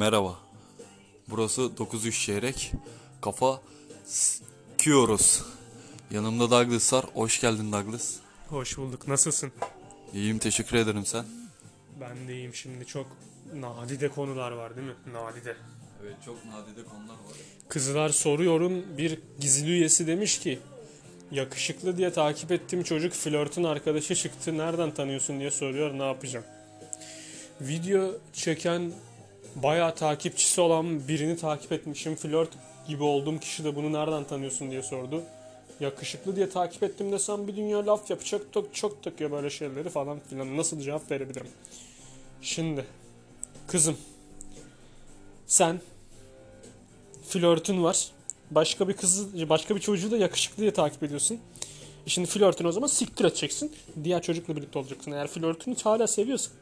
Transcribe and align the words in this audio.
merhaba. 0.00 0.38
Burası 1.28 1.78
93 1.78 2.20
çeyrek. 2.20 2.72
Kafa 3.20 3.60
sikiyoruz. 4.04 5.42
Yanımda 6.10 6.50
Douglas 6.50 6.92
var. 6.92 7.04
Hoş 7.14 7.40
geldin 7.40 7.72
Douglas. 7.72 8.16
Hoş 8.48 8.78
bulduk. 8.78 9.08
Nasılsın? 9.08 9.52
İyiyim 10.14 10.38
teşekkür 10.38 10.76
ederim 10.76 11.06
sen. 11.06 11.24
Ben 12.00 12.28
de 12.28 12.34
iyiyim 12.34 12.54
şimdi. 12.54 12.86
Çok 12.86 13.06
nadide 13.54 14.08
konular 14.08 14.52
var 14.52 14.76
değil 14.76 14.86
mi? 14.86 14.94
Nadide. 15.12 15.56
Evet 16.02 16.16
çok 16.24 16.44
nadide 16.44 16.84
konular 16.84 17.14
var. 17.14 17.36
Kızlar 17.68 18.08
soruyorum. 18.08 18.84
Bir 18.98 19.18
gizli 19.40 19.70
üyesi 19.70 20.06
demiş 20.06 20.38
ki 20.38 20.58
yakışıklı 21.30 21.96
diye 21.96 22.12
takip 22.12 22.52
ettiğim 22.52 22.82
çocuk 22.82 23.12
flörtün 23.12 23.64
arkadaşı 23.64 24.14
çıktı. 24.14 24.58
Nereden 24.58 24.94
tanıyorsun 24.94 25.40
diye 25.40 25.50
soruyor. 25.50 25.98
Ne 25.98 26.06
yapacağım? 26.06 26.44
Video 27.60 28.10
çeken 28.32 28.92
bayağı 29.56 29.94
takipçisi 29.94 30.60
olan 30.60 31.08
birini 31.08 31.36
takip 31.36 31.72
etmişim. 31.72 32.16
Flört 32.16 32.50
gibi 32.88 33.02
olduğum 33.02 33.38
kişi 33.38 33.64
de 33.64 33.76
bunu 33.76 33.92
nereden 33.92 34.24
tanıyorsun 34.24 34.70
diye 34.70 34.82
sordu. 34.82 35.22
Yakışıklı 35.80 36.36
diye 36.36 36.50
takip 36.50 36.82
ettim 36.82 37.12
desem 37.12 37.48
bir 37.48 37.56
dünya 37.56 37.86
laf 37.86 38.10
yapacak 38.10 38.42
çok 38.52 38.74
çok 38.74 39.02
takıyor 39.02 39.30
böyle 39.30 39.50
şeyleri 39.50 39.88
falan 39.88 40.18
filan. 40.30 40.56
Nasıl 40.56 40.80
cevap 40.80 41.10
verebilirim? 41.10 41.48
Şimdi 42.42 42.84
kızım 43.66 43.96
sen 45.46 45.80
flörtün 47.28 47.82
var. 47.82 48.10
Başka 48.50 48.88
bir 48.88 48.94
kızı, 48.94 49.48
başka 49.48 49.76
bir 49.76 49.80
çocuğu 49.80 50.10
da 50.10 50.16
yakışıklı 50.16 50.60
diye 50.60 50.72
takip 50.72 51.02
ediyorsun. 51.02 51.40
E 52.06 52.10
Şimdi 52.10 52.28
flörtünü 52.28 52.68
o 52.68 52.72
zaman 52.72 52.86
siktir 52.86 53.24
edeceksin. 53.24 53.72
Diğer 54.04 54.22
çocukla 54.22 54.56
birlikte 54.56 54.78
olacaksın. 54.78 55.12
Eğer 55.12 55.26
flörtünü 55.26 55.76
hala 55.84 56.06
seviyorsan 56.06 56.52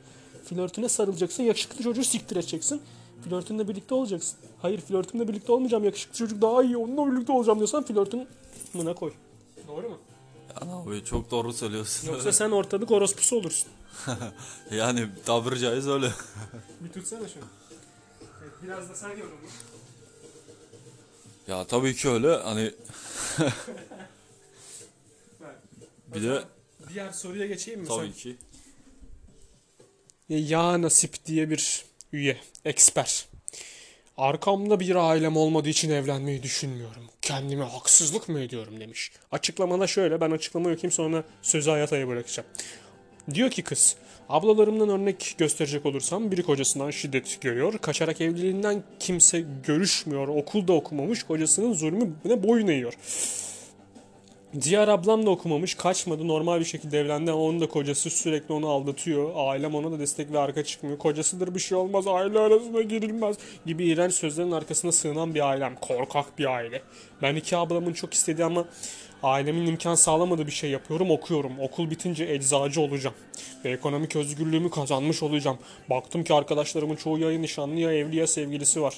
flörtüne 0.49 0.89
sarılacaksın. 0.89 1.43
Yakışıklı 1.43 1.83
çocuğu 1.85 2.05
siktir 2.05 2.37
edeceksin. 2.37 2.83
Flörtünle 3.25 3.69
birlikte 3.69 3.95
olacaksın. 3.95 4.39
Hayır 4.63 4.81
flörtümle 4.81 5.29
birlikte 5.29 5.53
olmayacağım. 5.53 5.85
Yakışıklı 5.85 6.15
çocuk 6.17 6.43
daha 6.43 6.63
iyi. 6.63 6.77
Onunla 6.77 7.13
birlikte 7.13 7.33
olacağım 7.33 7.59
diyorsan 7.59 7.85
flörtün 7.85 8.29
mına 8.75 8.95
koy. 8.95 9.13
Doğru 9.69 9.89
mu? 9.89 9.99
Abi 10.61 11.05
çok 11.05 11.31
doğru 11.31 11.53
söylüyorsun. 11.53 12.09
Yoksa 12.13 12.33
sen 12.43 12.51
ortalık 12.51 12.91
orospusu 12.91 13.37
olursun. 13.37 13.69
yani 14.71 15.09
tabiri 15.27 15.59
caiz 15.59 15.89
öyle. 15.89 16.11
Bir 16.81 16.93
tutsana 16.93 17.29
şunu. 17.29 17.43
Evet, 18.43 18.53
biraz 18.63 18.89
da 18.91 18.95
sen 18.95 19.09
yorumla. 19.09 19.49
Ya 21.49 21.65
tabii 21.67 21.95
ki 21.95 22.09
öyle. 22.09 22.37
Hani 22.37 22.75
Bir 26.15 26.23
de- 26.23 26.45
diğer 26.89 27.13
soruya 27.13 27.47
geçeyim 27.47 27.81
mi? 27.81 27.89
tabii 27.89 28.13
ki. 28.13 28.37
Ya 30.29 30.83
Nasip 30.83 31.27
diye 31.27 31.51
bir 31.51 31.85
üye, 32.13 32.37
eksper. 32.65 33.27
Arkamda 34.17 34.81
bir 34.81 34.95
ailem 34.95 35.37
olmadığı 35.37 35.69
için 35.69 35.91
evlenmeyi 35.91 36.43
düşünmüyorum. 36.43 37.03
Kendime 37.23 37.65
haksızlık 37.65 38.29
mı 38.29 38.41
ediyorum 38.41 38.81
demiş. 38.81 39.11
Açıklamada 39.33 39.87
şöyle, 39.87 40.21
ben 40.21 40.31
açıklamayı 40.31 40.77
okuyayım 40.77 40.93
sonra 40.93 41.25
sözü 41.43 41.71
Hayata'ya 41.71 42.09
bırakacağım. 42.09 42.49
Diyor 43.35 43.51
ki 43.51 43.63
kız, 43.63 43.97
ablalarımdan 44.29 44.89
örnek 44.89 45.35
gösterecek 45.39 45.87
olursam 45.87 46.31
biri 46.31 46.43
kocasından 46.43 46.91
şiddet 46.91 47.39
görüyor. 47.41 47.79
Kaçarak 47.79 48.21
evliliğinden 48.21 48.83
kimse 49.01 49.45
görüşmüyor. 49.67 50.29
Okulda 50.29 50.73
okumamış, 50.73 51.23
kocasının 51.23 51.73
zulmüne 51.73 52.43
boyun 52.43 52.67
eğiyor. 52.67 52.95
Diğer 54.63 54.89
ablam 54.89 55.27
da 55.27 55.31
okumamış, 55.31 55.75
kaçmadı, 55.75 56.29
normal 56.29 56.61
bir 56.61 56.65
şekilde 56.65 57.01
evlendi 57.01 57.31
ama 57.31 57.41
onun 57.41 57.61
da 57.61 57.69
kocası 57.69 58.11
sürekli 58.11 58.55
onu 58.55 58.69
aldatıyor. 58.69 59.31
Ailem 59.35 59.75
ona 59.75 59.93
da 59.93 59.99
destek 59.99 60.33
ve 60.33 60.39
arka 60.39 60.65
çıkmıyor. 60.65 60.99
Kocasıdır 60.99 61.55
bir 61.55 61.61
şey 61.61 61.79
olmaz, 61.79 62.07
aile 62.07 62.39
arasına 62.39 62.83
girilmez 62.83 63.37
gibi 63.67 63.85
iğrenç 63.85 64.13
sözlerin 64.13 64.51
arkasına 64.51 64.93
sığınan 64.93 65.35
bir 65.35 65.49
ailem. 65.49 65.77
Korkak 65.81 66.39
bir 66.39 66.55
aile. 66.55 66.83
Ben 67.23 67.37
iki 67.37 67.57
ablamın 67.57 67.93
çok 67.93 68.15
istediği 68.15 68.45
ama 68.45 68.65
ailemin 69.23 69.67
imkan 69.67 69.95
sağlamadığı 69.95 70.47
bir 70.47 70.53
şey 70.53 70.71
yapıyorum, 70.71 71.11
okuyorum. 71.11 71.53
Okul 71.61 71.91
bitince 71.91 72.25
eczacı 72.25 72.81
olacağım. 72.81 73.17
Ve 73.65 73.71
ekonomik 73.71 74.17
özgürlüğümü 74.17 74.71
kazanmış 74.71 75.23
olacağım. 75.23 75.59
Baktım 75.91 76.25
ki 76.25 76.35
arkadaşlarımın 76.35 76.97
çoğu 76.97 77.19
ya 77.19 77.39
nişanlı 77.39 77.75
ya 77.75 77.93
evli 77.93 78.17
ya 78.17 78.27
sevgilisi 78.27 78.83
var. 78.83 78.95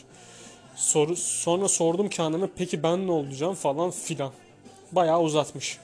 Soru, 0.77 1.16
sonra 1.16 1.69
sordum 1.69 2.09
kendime 2.09 2.48
peki 2.56 2.82
ben 2.82 3.06
ne 3.06 3.12
olacağım 3.12 3.54
falan 3.54 3.91
filan 3.91 4.32
bayağı 4.93 5.21
uzatmış. 5.21 5.78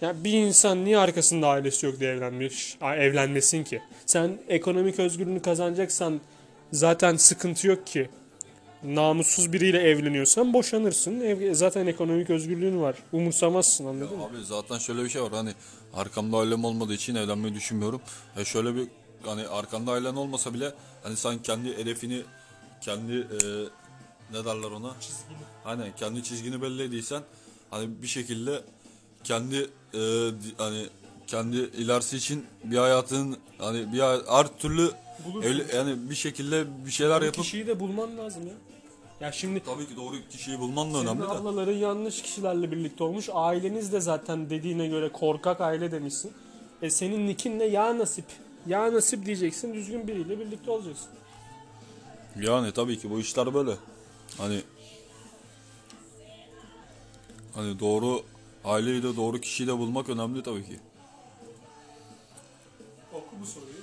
Yani 0.00 0.24
bir 0.24 0.32
insan 0.32 0.84
niye 0.84 0.98
arkasında 0.98 1.48
ailesi 1.48 1.86
yok 1.86 2.00
diye 2.00 2.10
evlenmiş, 2.10 2.78
evlenmesin 2.82 3.64
ki? 3.64 3.82
Sen 4.06 4.38
ekonomik 4.48 4.98
özgürlüğünü 4.98 5.42
kazanacaksan 5.42 6.20
zaten 6.72 7.16
sıkıntı 7.16 7.66
yok 7.66 7.86
ki. 7.86 8.10
Namussuz 8.84 9.52
biriyle 9.52 9.78
evleniyorsan 9.78 10.52
boşanırsın. 10.52 11.20
Ev, 11.20 11.54
zaten 11.54 11.86
ekonomik 11.86 12.30
özgürlüğün 12.30 12.80
var. 12.80 12.96
Umursamazsın 13.12 13.86
anladın 13.86 14.18
mı? 14.18 14.24
Abi 14.24 14.44
zaten 14.44 14.78
şöyle 14.78 15.04
bir 15.04 15.08
şey 15.08 15.22
var 15.22 15.32
hani 15.32 15.50
arkamda 15.94 16.36
ailem 16.36 16.64
olmadığı 16.64 16.94
için 16.94 17.14
evlenmeyi 17.14 17.54
düşünmüyorum. 17.54 18.00
E 18.36 18.44
şöyle 18.44 18.74
bir 18.74 18.88
hani 19.26 19.48
arkanda 19.48 19.92
ailen 19.92 20.14
olmasa 20.14 20.54
bile 20.54 20.72
hani 21.02 21.16
sen 21.16 21.38
kendi 21.38 21.76
hedefini 21.78 22.22
kendi 22.80 23.12
e, 23.12 23.38
ne 24.32 24.44
derler 24.44 24.70
ona? 24.70 24.94
Hani 25.64 25.92
kendi 25.96 26.22
çizgini 26.22 26.62
belli 26.62 26.82
ediysen 26.82 27.22
hani 27.76 28.02
bir 28.02 28.06
şekilde 28.06 28.62
kendi 29.24 29.56
e, 29.94 30.00
hani 30.58 30.86
kendi 31.26 31.56
ilerisi 31.56 32.16
için 32.16 32.44
bir 32.64 32.76
hayatın 32.78 33.36
hani 33.58 33.92
bir 33.92 33.98
hay- 33.98 34.26
her 34.28 34.46
türlü 34.58 34.90
Bulursun. 35.24 35.50
evli, 35.50 35.76
yani 35.76 36.10
bir 36.10 36.14
şekilde 36.14 36.64
bir 36.86 36.90
şeyler 36.90 37.20
Bu 37.20 37.24
yapıp 37.24 37.42
kişiyi 37.44 37.66
de 37.66 37.80
bulman 37.80 38.18
lazım 38.18 38.46
ya. 38.46 38.52
Ya 39.20 39.32
şimdi 39.32 39.62
tabii 39.64 39.86
ki 39.88 39.96
doğru 39.96 40.16
kişiyi 40.30 40.58
bulman 40.58 40.94
da 40.94 40.98
Senin 40.98 41.08
önemli 41.08 41.22
de. 41.22 41.28
ablaların 41.28 41.72
yanlış 41.72 42.22
kişilerle 42.22 42.72
birlikte 42.72 43.04
olmuş. 43.04 43.28
Aileniz 43.32 43.92
de 43.92 44.00
zaten 44.00 44.50
dediğine 44.50 44.86
göre 44.86 45.12
korkak 45.12 45.60
aile 45.60 45.92
demişsin. 45.92 46.32
E 46.82 46.90
senin 46.90 47.26
nikin 47.26 47.58
ne? 47.58 47.64
Ya 47.64 47.98
nasip. 47.98 48.24
Ya 48.66 48.92
nasip 48.92 49.26
diyeceksin. 49.26 49.74
Düzgün 49.74 50.08
biriyle 50.08 50.40
birlikte 50.40 50.70
olacaksın. 50.70 51.08
Yani 52.40 52.72
tabii 52.72 52.98
ki 52.98 53.10
bu 53.10 53.20
işler 53.20 53.54
böyle. 53.54 53.70
Hani 54.38 54.60
hani 57.56 57.80
doğru 57.80 58.22
aileyi 58.64 59.02
de 59.02 59.16
doğru 59.16 59.40
kişiyi 59.40 59.66
de 59.66 59.78
bulmak 59.78 60.08
önemli 60.08 60.42
tabii 60.42 60.64
ki. 60.66 60.78
Oku 63.12 63.34
bu 63.42 63.46
soruyu. 63.46 63.76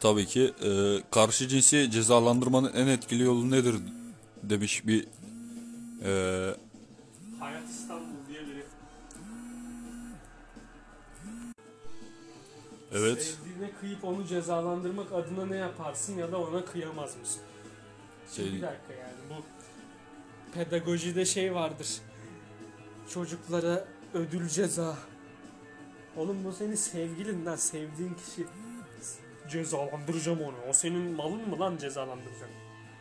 Tabii 0.00 0.26
ki 0.26 0.52
e, 0.64 0.70
karşı 1.10 1.48
cinsi 1.48 1.90
cezalandırmanın 1.90 2.72
en 2.74 2.86
etkili 2.86 3.22
yolu 3.22 3.50
nedir 3.50 3.76
demiş 4.42 4.86
bir 4.86 5.06
e, 6.04 6.10
Hayat 7.40 7.70
İstanbul 7.70 8.04
diye 8.28 8.40
biri. 8.40 8.64
evet 12.92 13.22
Sevdiğine 13.22 13.70
kıyıp 13.80 14.04
onu 14.04 14.26
cezalandırmak 14.26 15.12
adına 15.12 15.46
ne 15.46 15.56
yaparsın 15.56 16.18
ya 16.18 16.32
da 16.32 16.38
ona 16.40 16.64
kıyamaz 16.64 17.16
mısın? 17.20 17.40
Şey- 18.36 18.44
bir 18.46 18.62
dakika 18.62 18.92
yani 18.92 19.14
bu 19.30 19.34
pedagojide 20.54 21.24
şey 21.24 21.54
vardır. 21.54 21.88
Çocuklara 23.08 23.84
ödül 24.14 24.48
ceza. 24.48 24.96
Oğlum 26.16 26.44
bu 26.44 26.52
senin 26.52 26.74
sevgilin 26.74 27.46
lan 27.46 27.56
sevdiğin 27.56 28.14
kişi. 28.14 28.46
Cezalandıracağım 29.50 30.40
onu. 30.40 30.54
O 30.70 30.72
senin 30.72 31.16
malın 31.16 31.48
mı 31.48 31.60
lan 31.60 31.76
cezalandıracağım? 31.76 32.52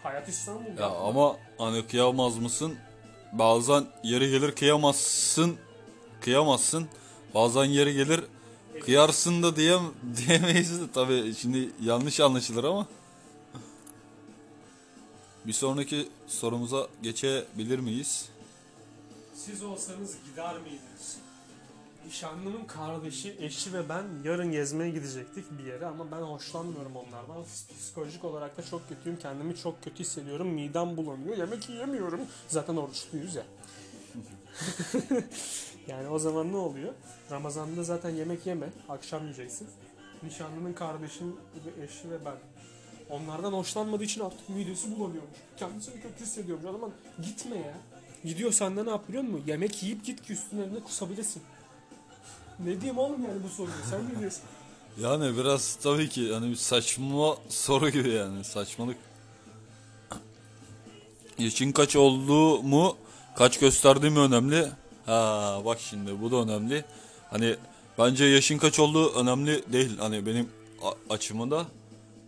Hayat 0.03 0.29
İstanbul. 0.29 0.77
ya 0.79 0.87
ama 0.89 1.37
hani 1.57 1.87
kıyamaz 1.87 2.37
mısın? 2.37 2.75
Bazen 3.31 3.85
yeri 4.03 4.29
gelir 4.31 4.55
kıyamazsın, 4.55 5.55
kıyamazsın. 6.21 6.87
Bazen 7.33 7.65
yeri 7.65 7.93
gelir 7.93 8.21
kıyarsın 8.81 9.43
da 9.43 9.55
diyem 9.55 9.81
diyemeyiz 10.17 10.81
de 10.81 10.91
tabii 10.93 11.35
şimdi 11.35 11.69
yanlış 11.81 12.19
anlaşılır 12.19 12.63
ama. 12.63 12.87
Bir 15.45 15.53
sonraki 15.53 16.07
sorumuza 16.27 16.87
geçebilir 17.03 17.79
miyiz? 17.79 18.29
Siz 19.45 19.63
olsanız 19.63 20.17
gider 20.25 20.53
miydiniz? 20.53 21.17
Nişanlımın 22.05 22.65
kardeşi, 22.65 23.35
eşi 23.39 23.73
ve 23.73 23.89
ben 23.89 24.03
yarın 24.23 24.51
gezmeye 24.51 24.91
gidecektik 24.91 25.45
bir 25.57 25.63
yere 25.63 25.85
ama 25.85 26.11
ben 26.11 26.21
hoşlanmıyorum 26.21 26.95
onlardan. 26.95 27.43
Psikolojik 27.79 28.23
olarak 28.23 28.57
da 28.57 28.65
çok 28.65 28.89
kötüyüm. 28.89 29.19
Kendimi 29.19 29.55
çok 29.55 29.83
kötü 29.83 29.99
hissediyorum. 29.99 30.47
Midem 30.47 30.97
bulanıyor. 30.97 31.37
Yemek 31.37 31.69
yiyemiyorum. 31.69 32.19
Zaten 32.47 32.75
oruçluyuz 32.75 33.35
ya. 33.35 33.43
yani 35.87 36.07
o 36.07 36.19
zaman 36.19 36.51
ne 36.51 36.57
oluyor? 36.57 36.93
Ramazan'da 37.31 37.83
zaten 37.83 38.09
yemek 38.09 38.45
yeme. 38.45 38.69
Akşam 38.89 39.21
yiyeceksin. 39.21 39.67
Nişanlımın 40.23 40.73
kardeşim 40.73 41.35
eşi 41.83 42.11
ve 42.11 42.25
ben. 42.25 42.35
Onlardan 43.09 43.53
hoşlanmadığı 43.53 44.03
için 44.03 44.21
artık 44.21 44.49
midesi 44.49 44.99
bulanıyormuş. 44.99 45.37
Kendisini 45.57 46.01
kötü 46.01 46.19
hissediyormuş. 46.19 46.65
O 46.65 46.71
zaman 46.71 46.91
gitme 47.21 47.57
ya. 47.57 47.73
Gidiyor 48.25 48.51
senden 48.51 48.85
ne 48.85 48.89
yap 48.89 49.07
biliyor 49.09 49.23
musun? 49.23 49.43
Yemek 49.47 49.83
yiyip 49.83 50.05
git 50.05 50.21
ki 50.21 50.33
üstüne 50.33 50.79
kusabilirsin. 50.85 51.43
Ne 52.59 52.81
diyeyim 52.81 52.97
oğlum 52.97 53.23
yani 53.23 53.43
bu 53.43 53.49
soruyu? 53.49 53.75
Sen 53.89 53.99
ne 54.15 54.19
diyorsun? 54.19 54.41
Yani 55.01 55.37
biraz 55.37 55.75
tabii 55.75 56.09
ki 56.09 56.33
hani 56.33 56.49
bir 56.49 56.55
saçma 56.55 57.37
soru 57.49 57.89
gibi 57.89 58.09
yani 58.09 58.43
saçmalık. 58.43 58.97
Yaşın 61.39 61.71
kaç 61.71 61.95
olduğu 61.95 62.63
mu 62.63 62.97
kaç 63.35 63.59
gösterdiği 63.59 64.09
mi 64.09 64.19
önemli? 64.19 64.67
Ha 65.05 65.61
bak 65.65 65.79
şimdi 65.79 66.21
bu 66.21 66.31
da 66.31 66.35
önemli. 66.35 66.85
Hani 67.29 67.55
bence 67.97 68.25
yaşın 68.25 68.57
kaç 68.57 68.79
olduğu 68.79 69.13
önemli 69.13 69.73
değil. 69.73 69.97
Hani 69.97 70.25
benim 70.25 70.49
a- 70.83 71.13
açımda 71.13 71.65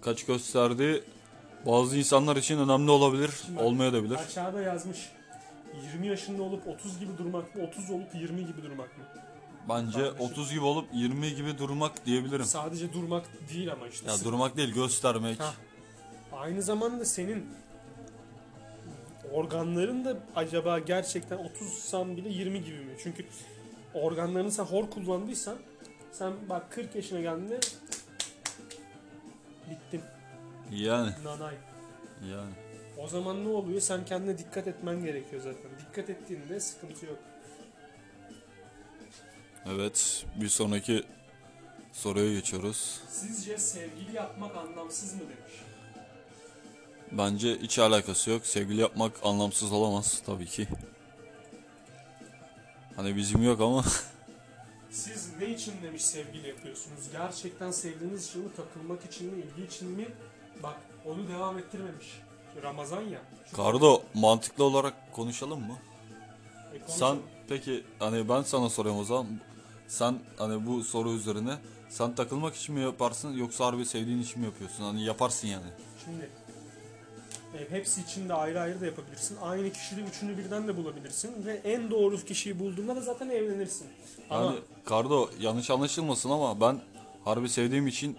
kaç 0.01 0.25
gösterdiği 0.25 1.03
bazı 1.65 1.97
insanlar 1.97 2.35
için 2.35 2.57
önemli 2.57 2.91
olabilir, 2.91 3.31
olmayabilir. 3.59 4.15
Aşağıda 4.15 4.61
yazmış. 4.61 4.97
20 5.83 6.07
yaşında 6.07 6.43
olup 6.43 6.67
30 6.67 6.99
gibi 6.99 7.17
durmak 7.17 7.55
mı, 7.55 7.63
30 7.63 7.91
olup 7.91 8.15
20 8.15 8.45
gibi 8.45 8.63
durmak 8.63 8.97
mı? 8.97 9.03
Bence 9.69 9.99
Kardeşim. 9.99 10.25
30 10.25 10.51
gibi 10.51 10.63
olup 10.63 10.87
20 10.93 11.35
gibi 11.35 11.57
durmak 11.57 12.05
diyebilirim. 12.05 12.45
Sadece 12.45 12.93
durmak 12.93 13.25
değil 13.53 13.71
ama 13.71 13.87
işte. 13.87 14.11
Ya 14.11 14.17
durmak 14.23 14.57
değil 14.57 14.73
göstermek. 14.73 15.39
Ha. 15.39 15.53
Aynı 16.33 16.61
zamanda 16.61 17.05
senin 17.05 17.45
organların 19.31 20.05
da 20.05 20.17
acaba 20.35 20.79
gerçekten 20.79 21.37
30 21.37 21.67
san 21.73 22.17
bile 22.17 22.29
20 22.29 22.63
gibi 22.63 22.77
mi? 22.79 22.93
Çünkü 23.03 23.25
organlarını 23.93 24.51
sen 24.51 24.63
hor 24.63 24.89
kullandıysan 24.89 25.55
sen 26.11 26.33
bak 26.49 26.71
40 26.71 26.95
yaşına 26.95 27.21
geldiğinde 27.21 27.59
bittin. 29.69 30.01
Yani 30.71 31.11
Nanay. 31.23 31.55
yani. 32.31 32.51
O 32.97 33.07
zaman 33.07 33.45
ne 33.45 33.49
oluyor? 33.49 33.81
Sen 33.81 34.05
kendine 34.05 34.37
dikkat 34.37 34.67
etmen 34.67 35.03
gerekiyor 35.03 35.41
zaten. 35.41 35.71
Dikkat 35.79 36.09
ettiğinde 36.09 36.59
sıkıntı 36.59 37.05
yok. 37.05 37.19
Evet 39.65 40.25
bir 40.35 40.49
sonraki 40.49 41.03
soruya 41.91 42.33
geçiyoruz. 42.33 43.01
Sizce 43.09 43.57
sevgili 43.57 44.15
yapmak 44.15 44.55
anlamsız 44.55 45.13
mı 45.13 45.19
demiş. 45.19 45.53
Bence 47.11 47.57
hiç 47.61 47.79
alakası 47.79 48.29
yok. 48.29 48.45
Sevgili 48.45 48.81
yapmak 48.81 49.13
anlamsız 49.23 49.71
olamaz 49.71 50.21
tabii 50.25 50.45
ki. 50.45 50.67
Hani 52.95 53.15
bizim 53.15 53.43
yok 53.43 53.61
ama 53.61 53.83
Siz 54.91 55.29
ne 55.39 55.49
için 55.49 55.73
demiş 55.83 56.05
sevgili 56.05 56.47
yapıyorsunuz? 56.47 57.11
Gerçekten 57.11 57.71
sevdiğiniz 57.71 58.27
için 58.27 58.41
mi, 58.41 58.49
takılmak 58.55 59.05
için 59.05 59.33
mi, 59.33 59.41
ilgi 59.41 59.67
için 59.67 59.87
mi? 59.89 60.07
Bak 60.63 60.77
onu 61.05 61.27
devam 61.27 61.57
ettirmemiş. 61.57 62.21
Ramazan 62.63 63.01
ya. 63.01 63.21
Şu- 63.49 63.55
Kardo 63.55 64.01
mantıklı 64.13 64.63
olarak 64.63 65.13
konuşalım 65.13 65.59
mı? 65.59 65.77
E, 66.73 66.79
konuşalım. 66.79 66.97
Sen 66.97 67.17
peki 67.49 67.83
hani 67.99 68.29
ben 68.29 68.41
sana 68.41 68.69
sorayım 68.69 68.99
o 68.99 69.03
zaman. 69.03 69.27
Sen 69.87 70.19
hani 70.37 70.67
bu 70.67 70.83
soru 70.83 71.11
üzerine 71.13 71.55
sen 71.89 72.15
takılmak 72.15 72.55
için 72.55 72.75
mi 72.75 72.81
yaparsın 72.81 73.37
yoksa 73.37 73.65
harbi 73.65 73.85
sevdiğin 73.85 74.21
için 74.21 74.39
mi 74.39 74.45
yapıyorsun? 74.45 74.83
Hani 74.83 75.03
yaparsın 75.03 75.47
yani. 75.47 75.65
Şimdi 76.05 76.29
e, 77.57 77.71
hepsi 77.71 78.01
için 78.01 78.29
de 78.29 78.33
ayrı 78.33 78.61
ayrı 78.61 78.81
da 78.81 78.85
yapabilirsin. 78.85 79.37
Aynı 79.41 79.71
kişide 79.73 80.01
üçünü 80.01 80.37
birden 80.37 80.67
de 80.67 80.77
bulabilirsin. 80.77 81.45
Ve 81.45 81.53
en 81.63 81.91
doğru 81.91 82.17
kişiyi 82.17 82.59
bulduğunda 82.59 82.95
da 82.95 83.01
zaten 83.01 83.29
evlenirsin. 83.29 83.87
Ama 84.29 84.45
Yani 84.45 84.59
Kardo 84.85 85.29
yanlış 85.39 85.69
anlaşılmasın 85.69 86.29
ama 86.29 86.61
ben 86.61 86.79
harbi 87.25 87.49
sevdiğim 87.49 87.87
için 87.87 88.17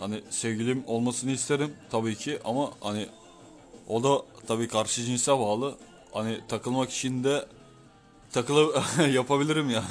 hani 0.00 0.20
sevgilim 0.30 0.84
olmasını 0.86 1.30
isterim 1.30 1.74
tabii 1.90 2.14
ki 2.16 2.38
ama 2.44 2.70
hani 2.80 3.08
o 3.88 4.02
da 4.02 4.22
tabii 4.46 4.68
karşı 4.68 5.04
cinse 5.04 5.32
bağlı. 5.32 5.76
Hani 6.12 6.40
takılmak 6.48 6.90
için 6.90 7.24
de 7.24 7.46
takılı 8.32 8.82
yapabilirim 9.12 9.70
ya. 9.70 9.84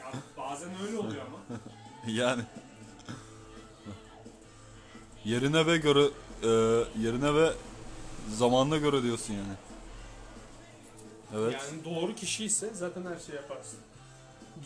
ya 0.00 0.12
bazen 0.38 0.68
öyle 0.86 0.98
oluyor 0.98 1.22
ama. 1.26 1.58
yani 2.12 2.42
yerine 5.24 5.66
ve 5.66 5.76
göre 5.76 6.04
e, 6.42 6.48
yerine 7.02 7.34
ve 7.34 7.52
zamanına 8.36 8.76
göre 8.76 9.02
diyorsun 9.02 9.34
yani. 9.34 9.54
Evet. 11.36 11.52
Yani 11.52 11.84
doğru 11.84 12.14
kişi 12.14 12.44
ise 12.44 12.70
zaten 12.74 13.04
her 13.04 13.18
şeyi 13.18 13.36
yaparsın. 13.36 13.78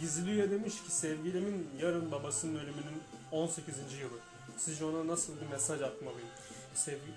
Gizliye 0.00 0.50
demiş 0.50 0.75
ki 0.75 0.90
sevgilimin 0.90 1.69
yarın 1.82 2.12
babasının 2.12 2.55
ölümünün 2.55 3.02
18. 3.32 3.75
yılı. 4.00 4.31
Sizce 4.64 4.85
ona 4.85 5.06
nasıl 5.06 5.32
bir 5.41 5.47
mesaj 5.47 5.82
atmalıyım? 5.82 6.29
Sevgi... 6.75 7.12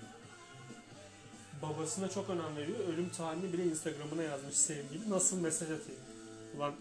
Babasına 1.62 2.08
çok 2.08 2.30
önem 2.30 2.56
veriyor. 2.56 2.78
Ölüm 2.78 3.08
tarihini 3.08 3.52
bile 3.52 3.64
Instagram'ına 3.64 4.22
yazmış 4.22 4.54
sevgili. 4.54 5.10
Nasıl 5.10 5.40
mesaj 5.40 5.70
atayım? 5.70 6.00
Ulan 6.56 6.74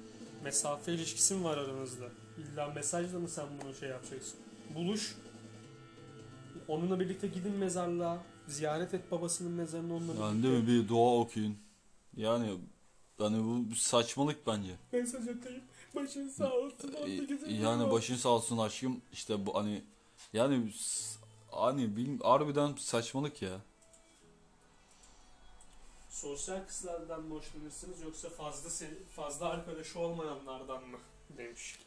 mesafe 0.44 0.94
ilişkisi 0.94 1.34
mi 1.34 1.44
var 1.44 1.58
aranızda? 1.58 2.06
İlla 2.38 2.68
mesajla 2.68 3.20
mı 3.20 3.30
sen 3.30 3.46
bunu 3.64 3.74
şey 3.74 3.90
yapacaksın? 3.90 4.40
Buluş. 4.76 5.16
Onunla 6.68 7.00
birlikte 7.00 7.28
gidin 7.28 7.54
mezarlığa. 7.54 8.24
Ziyaret 8.48 8.94
et 8.94 9.12
babasının 9.12 9.52
mezarını 9.52 9.96
onunla 9.96 10.08
birlikte. 10.08 10.26
Yani 10.26 10.44
değil 10.44 10.54
mi 10.54 10.68
bir 10.68 10.90
dua 10.90 11.16
okuyun. 11.16 11.58
Yani 12.18 12.60
hani 13.18 13.70
bu 13.72 13.76
saçmalık 13.76 14.48
bence. 14.48 14.76
Mesaj 14.92 15.28
atayım. 15.28 15.64
Başın 15.96 16.30
sağ 16.30 16.54
olsun. 16.54 16.94
18. 17.04 17.62
Yani 17.62 17.92
başın 17.92 18.16
sağ 18.16 18.30
olsun 18.30 18.58
aşkım 18.58 19.02
işte 19.12 19.46
bu 19.46 19.56
hani 19.56 19.84
yani 20.34 20.74
hani 21.52 21.96
bilmiyorum 21.96 22.20
harbiden 22.24 22.76
saçmalık 22.78 23.42
ya. 23.42 23.62
Sosyal 26.10 26.66
kızlardan 26.68 27.24
mı 27.24 27.36
hoşlanırsınız 27.36 28.02
yoksa 28.02 28.30
fazla 28.30 28.88
fazla 29.16 29.50
arkadaşı 29.50 30.00
olmayanlardan 30.00 30.88
mı 30.88 30.98
demiş. 31.38 31.80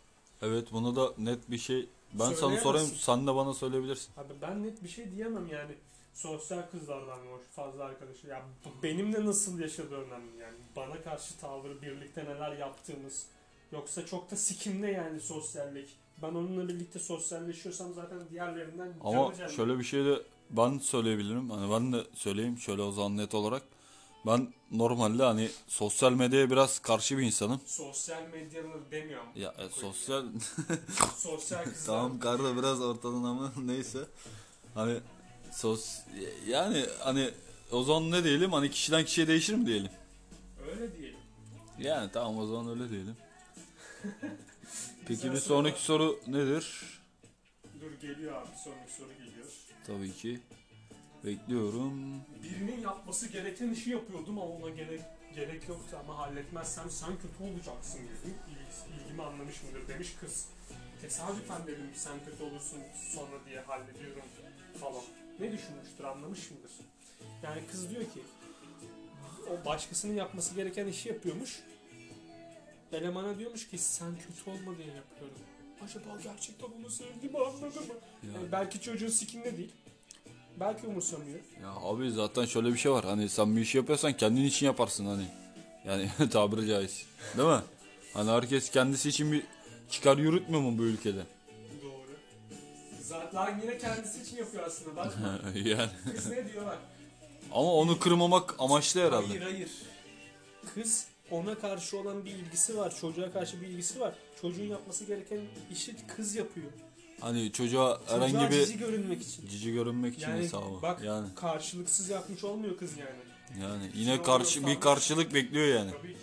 Evet 0.43 0.69
bunu 0.73 0.96
da 0.96 1.12
net 1.19 1.50
bir 1.50 1.58
şey 1.58 1.88
ben 2.12 2.32
sana 2.32 2.56
sorayım 2.56 2.90
sen 2.96 3.26
de 3.26 3.35
bana 3.35 3.55
söyleyebilirsin. 3.55 4.12
Abi 4.17 4.32
ben 4.43 4.62
net 4.62 4.82
bir 4.84 4.88
şey 4.88 5.12
diyemem 5.12 5.46
yani. 5.46 5.75
Sosyal 6.14 6.62
kızlardan 6.70 7.20
mı 7.20 7.31
hoş, 7.32 7.43
fazla 7.50 7.84
arkadaşı. 7.84 8.26
Ya 8.26 8.43
benimle 8.82 9.26
nasıl 9.26 9.58
yaşadığı 9.58 9.96
önemli 9.96 10.37
yani. 10.43 10.56
Bana 10.76 11.02
karşı 11.02 11.38
tavrı, 11.41 11.82
birlikte 11.82 12.25
neler 12.25 12.56
yaptığımız. 12.56 13.26
Yoksa 13.73 14.06
çok 14.06 14.31
da 14.31 14.37
sikimde 14.37 14.87
yani 14.87 15.20
sosyallik. 15.20 15.88
Ben 16.23 16.29
onunla 16.29 16.69
birlikte 16.69 16.99
sosyalleşiyorsam 16.99 17.94
zaten 17.94 18.19
diğerlerinden 18.31 18.93
Ama 19.00 19.32
canım. 19.35 19.49
şöyle 19.49 19.79
bir 19.79 19.85
şey 19.85 20.05
de 20.05 20.23
ben 20.50 20.79
söyleyebilirim. 20.79 21.50
Hani 21.50 21.73
ben 21.73 21.93
de 21.93 22.06
söyleyeyim 22.15 22.59
şöyle 22.59 22.82
o 22.82 22.93
zaman 22.93 23.17
net 23.17 23.35
olarak. 23.35 23.62
Ben 24.26 24.49
normalde 24.70 25.23
hani 25.23 25.49
sosyal 25.69 26.12
medyaya 26.12 26.50
biraz 26.50 26.79
karşı 26.79 27.19
bir 27.19 27.23
insanım. 27.23 27.61
Sosyal 27.67 28.23
medyalı 28.32 28.91
demiyorum. 28.91 29.26
Ya 29.35 29.55
e, 29.59 29.69
sosyal 29.69 30.25
Sosyal 31.23 31.59
kızlar. 31.65 31.87
Tamam 31.87 32.19
karda 32.19 32.56
biraz 32.56 32.81
ortadan 32.81 33.25
ama 33.25 33.53
neyse. 33.65 33.99
Hani 34.75 34.99
sos 35.50 35.99
yani 36.47 36.87
hani 37.00 37.31
o 37.72 37.82
zaman 37.82 38.10
ne 38.10 38.25
diyelim 38.25 38.53
hani 38.53 38.70
kişiden 38.70 39.05
kişiye 39.05 39.27
değişir 39.29 39.55
mi 39.55 39.67
diyelim? 39.67 39.91
Öyle 40.70 40.96
diyelim. 40.96 41.19
Yani 41.79 42.10
tamam 42.13 42.39
o 42.39 42.46
zaman 42.46 42.69
öyle 42.69 42.91
diyelim. 42.91 43.17
Peki 45.06 45.32
bir 45.32 45.37
sonraki 45.37 45.82
soru 45.82 46.20
nedir? 46.27 46.82
Dur 47.81 47.93
geliyor 48.01 48.43
abi 48.43 48.48
sonraki 48.65 48.93
soru 48.93 49.08
geliyor. 49.13 49.46
Tabii 49.87 50.13
ki 50.13 50.41
bekliyorum. 51.25 52.20
Birinin 52.43 52.81
yapması 52.81 53.29
gereken 53.29 53.70
işi 53.70 53.91
yapıyordum 53.91 54.39
ama 54.39 54.53
ona 54.53 54.70
gerek 54.70 55.01
gerek 55.34 55.69
yoktu 55.69 55.96
ama 56.05 56.19
halletmezsem 56.19 56.91
sen 56.91 57.10
kötü 57.17 57.53
olacaksın 57.53 57.98
dedim. 58.01 58.34
İl- 58.48 59.05
ilgimi 59.05 59.22
anlamış 59.22 59.63
mıdır 59.63 59.89
demiş 59.89 60.15
kız. 60.20 60.46
Tesadüfen 61.03 61.67
dedim 61.67 61.91
sen 61.94 62.15
kötü 62.25 62.43
olursun 62.43 62.79
sonra 63.15 63.44
diye 63.48 63.60
hallediyorum 63.60 64.22
falan. 64.81 65.03
Ne 65.41 65.53
düşünmüştür 65.53 66.05
anlamış 66.05 66.51
mıdır? 66.51 66.70
Yani 67.43 67.63
kız 67.70 67.91
diyor 67.91 68.03
ki 68.03 68.22
o 69.51 69.65
başkasının 69.65 70.15
yapması 70.15 70.55
gereken 70.55 70.87
işi 70.87 71.08
yapıyormuş. 71.08 71.60
Elemana 72.93 73.39
diyormuş 73.39 73.69
ki 73.69 73.79
sen 73.79 74.13
kötü 74.17 74.51
olma 74.51 74.79
diye 74.79 74.87
yapıyorum. 74.87 75.39
Acaba 75.85 76.05
gerçekten 76.23 76.67
onu 76.81 76.91
sevdiğimi 76.91 77.39
anladı 77.39 77.81
mı? 77.81 77.95
Ya, 78.23 78.33
Yani 78.35 78.53
belki 78.53 78.81
çocuğun 78.81 79.09
sikinde 79.09 79.57
değil. 79.57 79.73
Belki 80.61 80.87
umursamıyor. 80.87 81.39
ya 81.63 81.71
abi 81.83 82.11
zaten 82.11 82.45
şöyle 82.45 82.69
bir 82.73 82.79
şey 82.79 82.93
var. 82.93 83.05
Hani 83.05 83.29
sen 83.29 83.57
bir 83.57 83.61
iş 83.61 83.75
yapıyorsan 83.75 84.13
kendin 84.17 84.45
için 84.45 84.67
yaparsın 84.67 85.07
hani. 85.07 85.25
Yani 85.87 86.11
tabiri 86.31 86.67
caiz. 86.67 87.07
Değil 87.37 87.49
mi? 87.49 87.61
Hani 88.15 88.31
herkes 88.31 88.71
kendisi 88.71 89.09
için 89.09 89.33
bir 89.33 89.43
çıkar 89.91 90.19
yürütmüyor 90.19 90.63
mu 90.63 90.79
bu 90.79 90.83
ülkede? 90.83 91.23
Doğru. 91.83 92.17
Zaten 93.03 93.61
yine 93.63 93.79
kendisi 93.79 94.23
için 94.23 94.37
yapıyor 94.37 94.65
aslında. 94.67 94.97
Bak 94.97 95.15
yani. 95.65 95.91
kız 96.15 96.27
ne 96.31 96.53
diyor 96.53 96.67
bak. 96.67 96.79
Ama 97.53 97.73
onu 97.75 97.99
kırmamak 97.99 98.55
amaçlı 98.59 99.01
herhalde. 99.07 99.27
Hayır 99.27 99.43
hayır. 99.43 99.71
Kız 100.75 101.07
ona 101.31 101.58
karşı 101.58 101.99
olan 101.99 102.25
bir 102.25 102.31
ilgisi 102.31 102.77
var. 102.77 102.97
Çocuğa 103.01 103.32
karşı 103.32 103.61
bir 103.61 103.67
ilgisi 103.67 104.01
var. 104.01 104.15
Çocuğun 104.41 104.65
yapması 104.65 105.05
gereken 105.05 105.41
işi 105.73 105.94
kız 106.17 106.35
yapıyor. 106.35 106.67
Hani 107.20 107.53
çocuğa 107.53 107.99
Çocuğa 108.08 108.15
herhangi 108.29 108.51
bir 108.56 108.65
cici 108.67 108.79
görünmek 108.79 109.23
için. 109.23 109.47
cici 109.49 109.73
görünmek 109.73 110.15
için 110.15 110.29
Yani 110.29 110.43
hesabı. 110.43 110.82
bak 110.82 111.03
Yani 111.05 111.29
karşılıksız 111.35 112.08
yapmış 112.08 112.44
olmuyor 112.44 112.77
kız 112.79 112.91
yani. 112.99 113.63
yani 113.63 113.91
yine 113.94 114.23
karşı 114.23 114.61
oluyor, 114.61 114.77
bir 114.77 114.81
karşılık 114.81 115.35
bekliyor 115.35 115.67
yani. 115.67 115.91
Tabii 115.91 116.13
ki. 116.13 116.19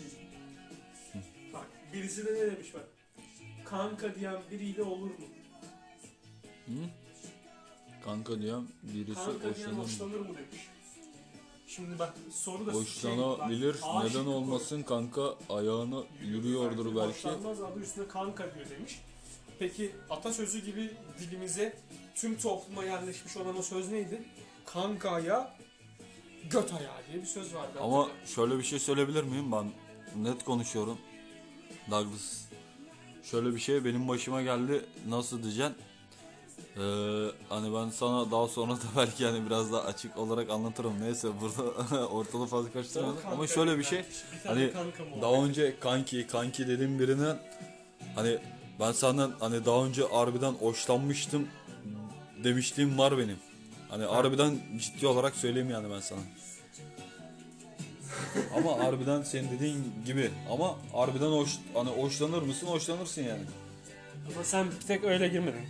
Bak 1.53 1.65
birisi 1.93 2.25
de 2.25 2.33
ne 2.33 2.51
demiş 2.51 2.73
bak. 2.73 2.83
Kanka 3.65 4.15
diyen 4.15 4.37
biriyle 4.51 4.83
olur 4.83 5.09
mu? 5.09 5.25
Kanka 8.05 8.41
diyorum 8.41 8.67
birisi 8.83 9.13
Kanka 9.13 9.41
diyen 9.41 9.49
hoşlanır 9.53 9.71
mı? 9.77 9.83
hoşlanır 9.83 10.19
mı 10.19 10.27
demiş. 10.27 10.61
Şimdi 11.67 11.99
bak 11.99 12.13
soru 12.31 12.65
da 12.65 12.73
Hoşlanabilir. 12.73 13.73
şey, 13.73 13.81
bak, 13.81 13.89
A 13.89 14.03
Neden 14.03 14.25
olmasın 14.25 14.83
kanka 14.83 15.35
ayağına 15.49 16.03
yürüyordur 16.21 16.85
belki. 16.95 17.07
Hoşlanmaz 17.07 17.61
adı 17.61 17.79
üstüne 17.79 18.07
kanka 18.07 18.55
diyor 18.55 18.69
demiş. 18.69 18.99
Peki 19.59 19.91
atasözü 20.09 20.65
gibi 20.65 20.91
dilimize 21.19 21.77
tüm 22.15 22.37
topluma 22.37 22.83
yerleşmiş 22.83 23.37
olan 23.37 23.57
o 23.57 23.61
söz 23.61 23.91
neydi? 23.91 24.23
Kankaya 24.65 25.55
göt 26.49 26.73
ayağı 26.73 26.97
diye 27.11 27.21
bir 27.21 27.27
söz 27.27 27.55
vardı. 27.55 27.79
Ama 27.81 28.07
şöyle 28.25 28.57
bir 28.57 28.63
şey 28.63 28.79
söyleyebilir 28.79 29.23
miyim? 29.23 29.51
Ben 29.51 29.71
net 30.23 30.43
konuşuyorum. 30.45 30.97
Douglas. 31.91 32.41
Şöyle 33.23 33.55
bir 33.55 33.59
şey 33.59 33.85
benim 33.85 34.07
başıma 34.07 34.41
geldi. 34.41 34.85
Nasıl 35.07 35.43
diyeceksin? 35.43 35.75
Ee, 36.77 36.81
hani 37.49 37.73
ben 37.75 37.89
sana 37.89 38.31
daha 38.31 38.47
sonra 38.47 38.73
da 38.73 38.77
belki 38.97 39.25
hani 39.25 39.45
biraz 39.45 39.71
daha 39.71 39.81
açık 39.81 40.17
olarak 40.17 40.49
anlatırım. 40.49 41.01
Neyse 41.01 41.27
burada 41.41 42.07
ortalığı 42.07 42.47
fazla 42.47 42.71
karıştırmayalım. 42.71 43.21
Kanka 43.21 43.35
Ama 43.35 43.47
şöyle 43.47 43.77
bir 43.77 43.83
şey. 43.83 43.99
Bir 43.99 44.47
Hani 44.49 44.71
daha 45.21 45.45
önce 45.45 45.79
kanki 45.79 46.27
kanki 46.27 46.67
dediğim 46.67 46.99
birine 46.99 47.35
hani 48.15 48.37
ben 48.79 48.91
senden 48.91 49.31
hani 49.39 49.65
daha 49.65 49.85
önce 49.85 50.03
harbiden 50.07 50.51
hoşlanmıştım 50.51 51.47
demişliğim 52.43 52.97
var 52.97 53.17
benim. 53.17 53.37
Hani 53.89 54.03
harbiden 54.05 54.59
ciddi 54.79 55.07
olarak 55.07 55.35
söyleyeyim 55.35 55.69
yani 55.69 55.91
ben 55.91 55.99
sana. 55.99 56.19
ama 58.57 58.83
harbiden 58.83 59.21
senin 59.21 59.51
dediğin 59.51 59.83
gibi 60.05 60.31
ama 60.51 60.75
harbiden 60.93 61.31
hoş 61.31 61.49
hani 61.73 61.89
hoşlanır 61.89 62.41
mısın? 62.41 62.67
Hoşlanırsın 62.67 63.23
yani. 63.23 63.41
Ama 64.35 64.43
sen 64.43 64.67
bir 64.71 64.87
tek 64.87 65.03
öyle 65.03 65.27
girmedin. 65.27 65.61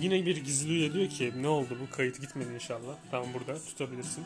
Yine 0.00 0.26
bir 0.26 0.36
gizli 0.36 0.92
diyor 0.92 1.08
ki 1.08 1.32
ne 1.42 1.48
oldu 1.48 1.78
bu 1.80 1.96
kayıt 1.96 2.20
gitmedi 2.20 2.54
inşallah. 2.54 2.96
Tamam 3.10 3.28
burada 3.34 3.58
tutabilirsin. 3.58 4.24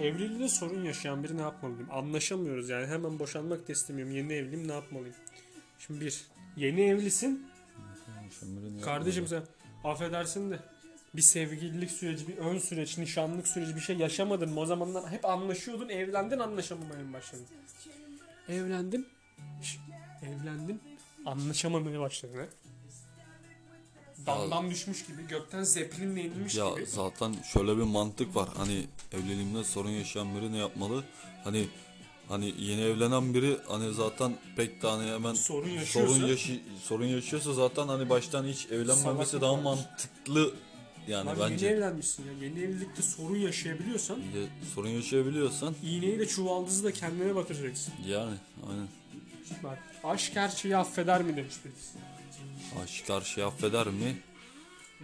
Evliliğinde 0.00 0.48
sorun 0.48 0.84
yaşayan 0.84 1.24
biri 1.24 1.36
ne 1.36 1.42
yapmalıyım? 1.42 1.88
Anlaşamıyoruz 1.90 2.68
yani 2.68 2.86
hemen 2.86 3.18
boşanmak 3.18 3.68
da 3.68 3.72
istemiyorum. 3.72 4.14
Yeni 4.14 4.32
evliyim 4.32 4.68
ne 4.68 4.72
yapmalıyım? 4.72 5.16
Şimdi 5.78 6.00
bir 6.00 6.24
yeni 6.56 6.80
evlisin. 6.80 7.46
Kardeşim 8.84 9.26
sen 9.26 9.42
affedersin 9.84 10.50
de 10.50 10.58
bir 11.14 11.22
sevgililik 11.22 11.90
süreci, 11.90 12.28
bir 12.28 12.36
ön 12.36 12.58
süreç, 12.58 12.98
nişanlık 12.98 13.48
süreci 13.48 13.76
bir 13.76 13.80
şey 13.80 13.96
yaşamadın 13.96 14.50
mı? 14.52 14.60
O 14.60 14.66
zamanlar 14.66 15.10
hep 15.10 15.24
anlaşıyordun, 15.24 15.88
evlendin 15.88 16.38
anlaşamamaya 16.38 17.12
başladın? 17.12 17.46
Evlendim, 18.48 19.06
şş, 19.62 19.78
evlendim, 20.22 20.80
anlaşamamaya 21.26 22.00
başladın 22.00 22.38
ha? 22.38 22.46
Damdan 24.26 24.70
düşmüş 24.70 25.06
gibi, 25.06 25.26
gökten 25.28 25.62
zeplinle 25.62 26.24
inmiş 26.24 26.54
Ya 26.54 26.70
gibi. 26.70 26.86
zaten 26.86 27.34
şöyle 27.52 27.76
bir 27.76 27.82
mantık 27.82 28.36
var. 28.36 28.48
Hani 28.56 28.84
evliliğinde 29.12 29.64
sorun 29.64 29.90
yaşayan 29.90 30.34
biri 30.36 30.52
ne 30.52 30.56
yapmalı? 30.58 31.04
Hani 31.44 31.66
hani 32.28 32.54
yeni 32.58 32.80
evlenen 32.80 33.34
biri 33.34 33.56
hani 33.68 33.92
zaten 33.94 34.36
pek 34.56 34.82
de 34.82 34.88
hani 34.88 35.10
hemen 35.10 35.34
Sorun 35.34 35.68
yaşıyorsa 35.68 36.14
sorun 36.14 36.26
yaşı 36.28 36.60
sorun 36.82 37.06
yaşıyorsa 37.06 37.52
zaten 37.52 37.88
hani 37.88 38.10
baştan 38.10 38.44
hiç 38.44 38.66
evlenmemesi 38.66 39.40
daha 39.40 39.56
bir 39.58 39.62
mantıklı 39.62 40.54
yani 41.08 41.26
Lan 41.26 41.36
bence. 41.40 41.66
yeni 41.66 41.76
evlenmişsin 41.76 42.24
ya. 42.26 42.32
Yeni 42.48 42.58
evlilikte 42.60 43.02
sorun 43.02 43.36
yaşayabiliyorsan 43.36 44.16
Ya, 44.16 44.42
sorun 44.74 44.88
yaşayabiliyorsan 44.88 45.74
iğneyi 45.82 46.18
de 46.18 46.26
çuvaldızı 46.28 46.84
da 46.84 46.92
kendine 46.92 47.34
batıracaksın. 47.34 47.94
yani 48.06 48.34
aynen. 48.70 48.88
Bak 49.62 49.78
aşk 50.04 50.36
her 50.36 50.48
şeyi 50.48 50.76
affeder 50.76 51.22
mi 51.22 51.36
demiş 51.36 51.54
birisi. 51.64 51.98
Aşk 52.82 53.06
karşı 53.06 53.46
affeder 53.46 53.86
mi? 53.86 54.16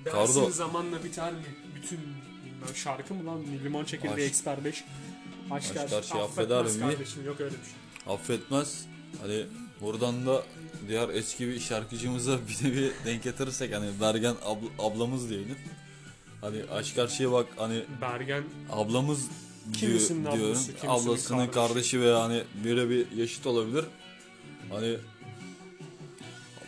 Dersin 0.04 0.34
Kardo. 0.34 0.50
zamanla 0.50 1.04
biter 1.04 1.32
mi? 1.32 1.38
Bütün 1.76 1.98
bilmem 2.44 2.74
şarkı 2.76 3.14
mı 3.14 3.26
lan? 3.26 3.42
Limon 3.64 3.84
çekirdeği 3.84 4.14
Aşk- 4.26 4.30
Exper 4.30 4.64
5. 4.64 4.84
Aşk, 5.50 5.70
Aşk 5.70 5.76
her 5.76 5.88
şeyi 5.88 6.22
affetmez 6.22 6.50
affeder 6.50 6.64
mi? 6.64 6.80
Kardeşim 6.80 7.24
yok 7.26 7.40
öyle 7.40 7.54
bir 7.54 7.64
şey. 7.64 8.14
Affetmez. 8.14 8.86
Hani 9.20 9.46
buradan 9.80 10.26
da 10.26 10.42
diğer 10.88 11.08
eski 11.08 11.48
bir 11.48 11.60
şarkıcımıza 11.60 12.38
bir 12.48 12.68
nevi 12.68 12.92
denk 13.04 13.22
getirirsek 13.22 13.74
hani 13.74 13.90
Bergen 14.00 14.34
abl- 14.34 14.70
ablamız 14.78 15.30
diyelim. 15.30 15.58
Hani 16.40 16.62
aşk 16.72 16.96
karşıya 16.96 17.32
bak 17.32 17.46
hani 17.56 17.82
Bergen 18.00 18.44
ablamız 18.72 19.20
diyor, 19.64 19.74
Kimisinin 19.74 20.24
ablası, 20.24 20.36
diyorum. 20.38 20.54
kimisinin 20.64 20.90
Ablasının 20.90 21.38
kardeşi. 21.46 21.68
kardeşi 21.68 22.00
ve 22.00 22.12
hani 22.12 22.42
birebir 22.64 23.12
yaşıt 23.16 23.46
olabilir. 23.46 23.84
Hani 24.70 24.96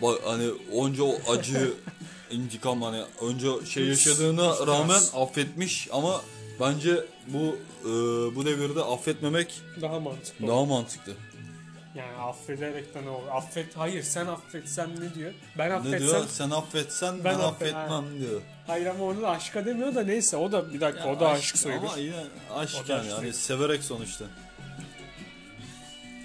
bak 0.03 0.19
hani 0.25 0.51
onca 0.73 1.05
o 1.05 1.19
acı 1.29 1.73
intikam 2.31 2.83
hani 2.83 3.03
önce 3.23 3.67
şey 3.67 3.87
yaşadığına 3.87 4.67
rağmen 4.67 5.01
affetmiş 5.15 5.89
ama 5.93 6.21
bence 6.61 7.05
bu 7.29 7.57
e, 7.85 7.89
bu 8.37 8.45
devirde 8.47 8.81
affetmemek 8.83 9.61
daha 9.81 10.01
mantıklı. 10.01 10.49
daha 10.49 10.65
mantıklı. 10.65 11.13
Yani 11.95 12.13
affederek 12.13 12.95
de 12.95 13.03
ne 13.05 13.09
olur? 13.11 13.29
Affet, 13.33 13.77
hayır 13.77 14.03
sen 14.03 14.27
affetsen 14.27 14.91
ne 15.01 15.15
diyor? 15.15 15.33
Ben 15.59 15.71
Ne 15.71 15.75
affetsem, 15.75 16.01
diyor? 16.01 16.25
Sen 16.29 16.51
affetsen 16.51 17.15
ben, 17.19 17.25
Ben 17.25 17.35
affet- 17.35 17.49
affetmem 17.75 18.05
diyor. 18.21 18.41
hayır 18.67 18.87
ama 18.87 19.05
onu 19.05 19.23
da 19.23 19.31
aşka 19.31 19.67
demiyor 19.67 19.95
da 19.95 20.03
neyse 20.03 20.37
o 20.37 20.53
da 20.53 20.75
bir 20.75 20.81
dakika 20.81 21.13
o 21.13 21.21
da 21.21 21.29
aşk 21.29 21.57
sayılır. 21.59 21.87
Ama 21.87 21.97
yine 21.97 22.25
aşk 22.55 22.89
yani. 22.89 23.01
aşk 23.01 23.11
sayılır. 23.11 23.33
severek 23.33 23.83
sonuçta. 23.85 24.25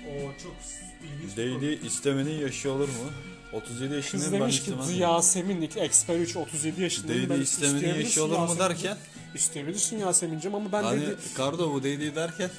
O 0.07 0.43
çok 0.43 0.55
ilginç. 1.03 1.37
Değdi 1.37 1.79
istemenin 1.85 2.39
yaşı 2.41 2.71
olur 2.71 2.87
mu? 2.87 3.11
37 3.53 3.79
Kız 3.87 3.91
yaşındayım 3.95 4.33
ben 4.33 4.41
demiş 4.41 4.63
ki 4.63 4.71
istemem. 4.71 4.99
Yasemin 4.99 5.69
Exper 5.75 6.15
3 6.19 6.35
37 6.35 6.81
yaşındayım. 6.81 7.21
Değdi 7.21 7.29
Ben 7.29 7.41
istemenin 7.41 7.75
isteyebilirsin 7.75 8.05
yaşı 8.09 8.23
olur 8.23 8.33
mu 8.39 8.41
Yasemin. 8.41 8.59
derken 8.59 8.97
İsteyebilirsin 9.35 9.97
Yasemin'cim 9.99 10.55
ama 10.55 10.71
ben 10.71 10.83
hani 10.83 11.01
dedi, 11.01 11.15
Kardo 11.35 11.73
bu 11.73 11.83
değdi 11.83 12.15
derken 12.15 12.49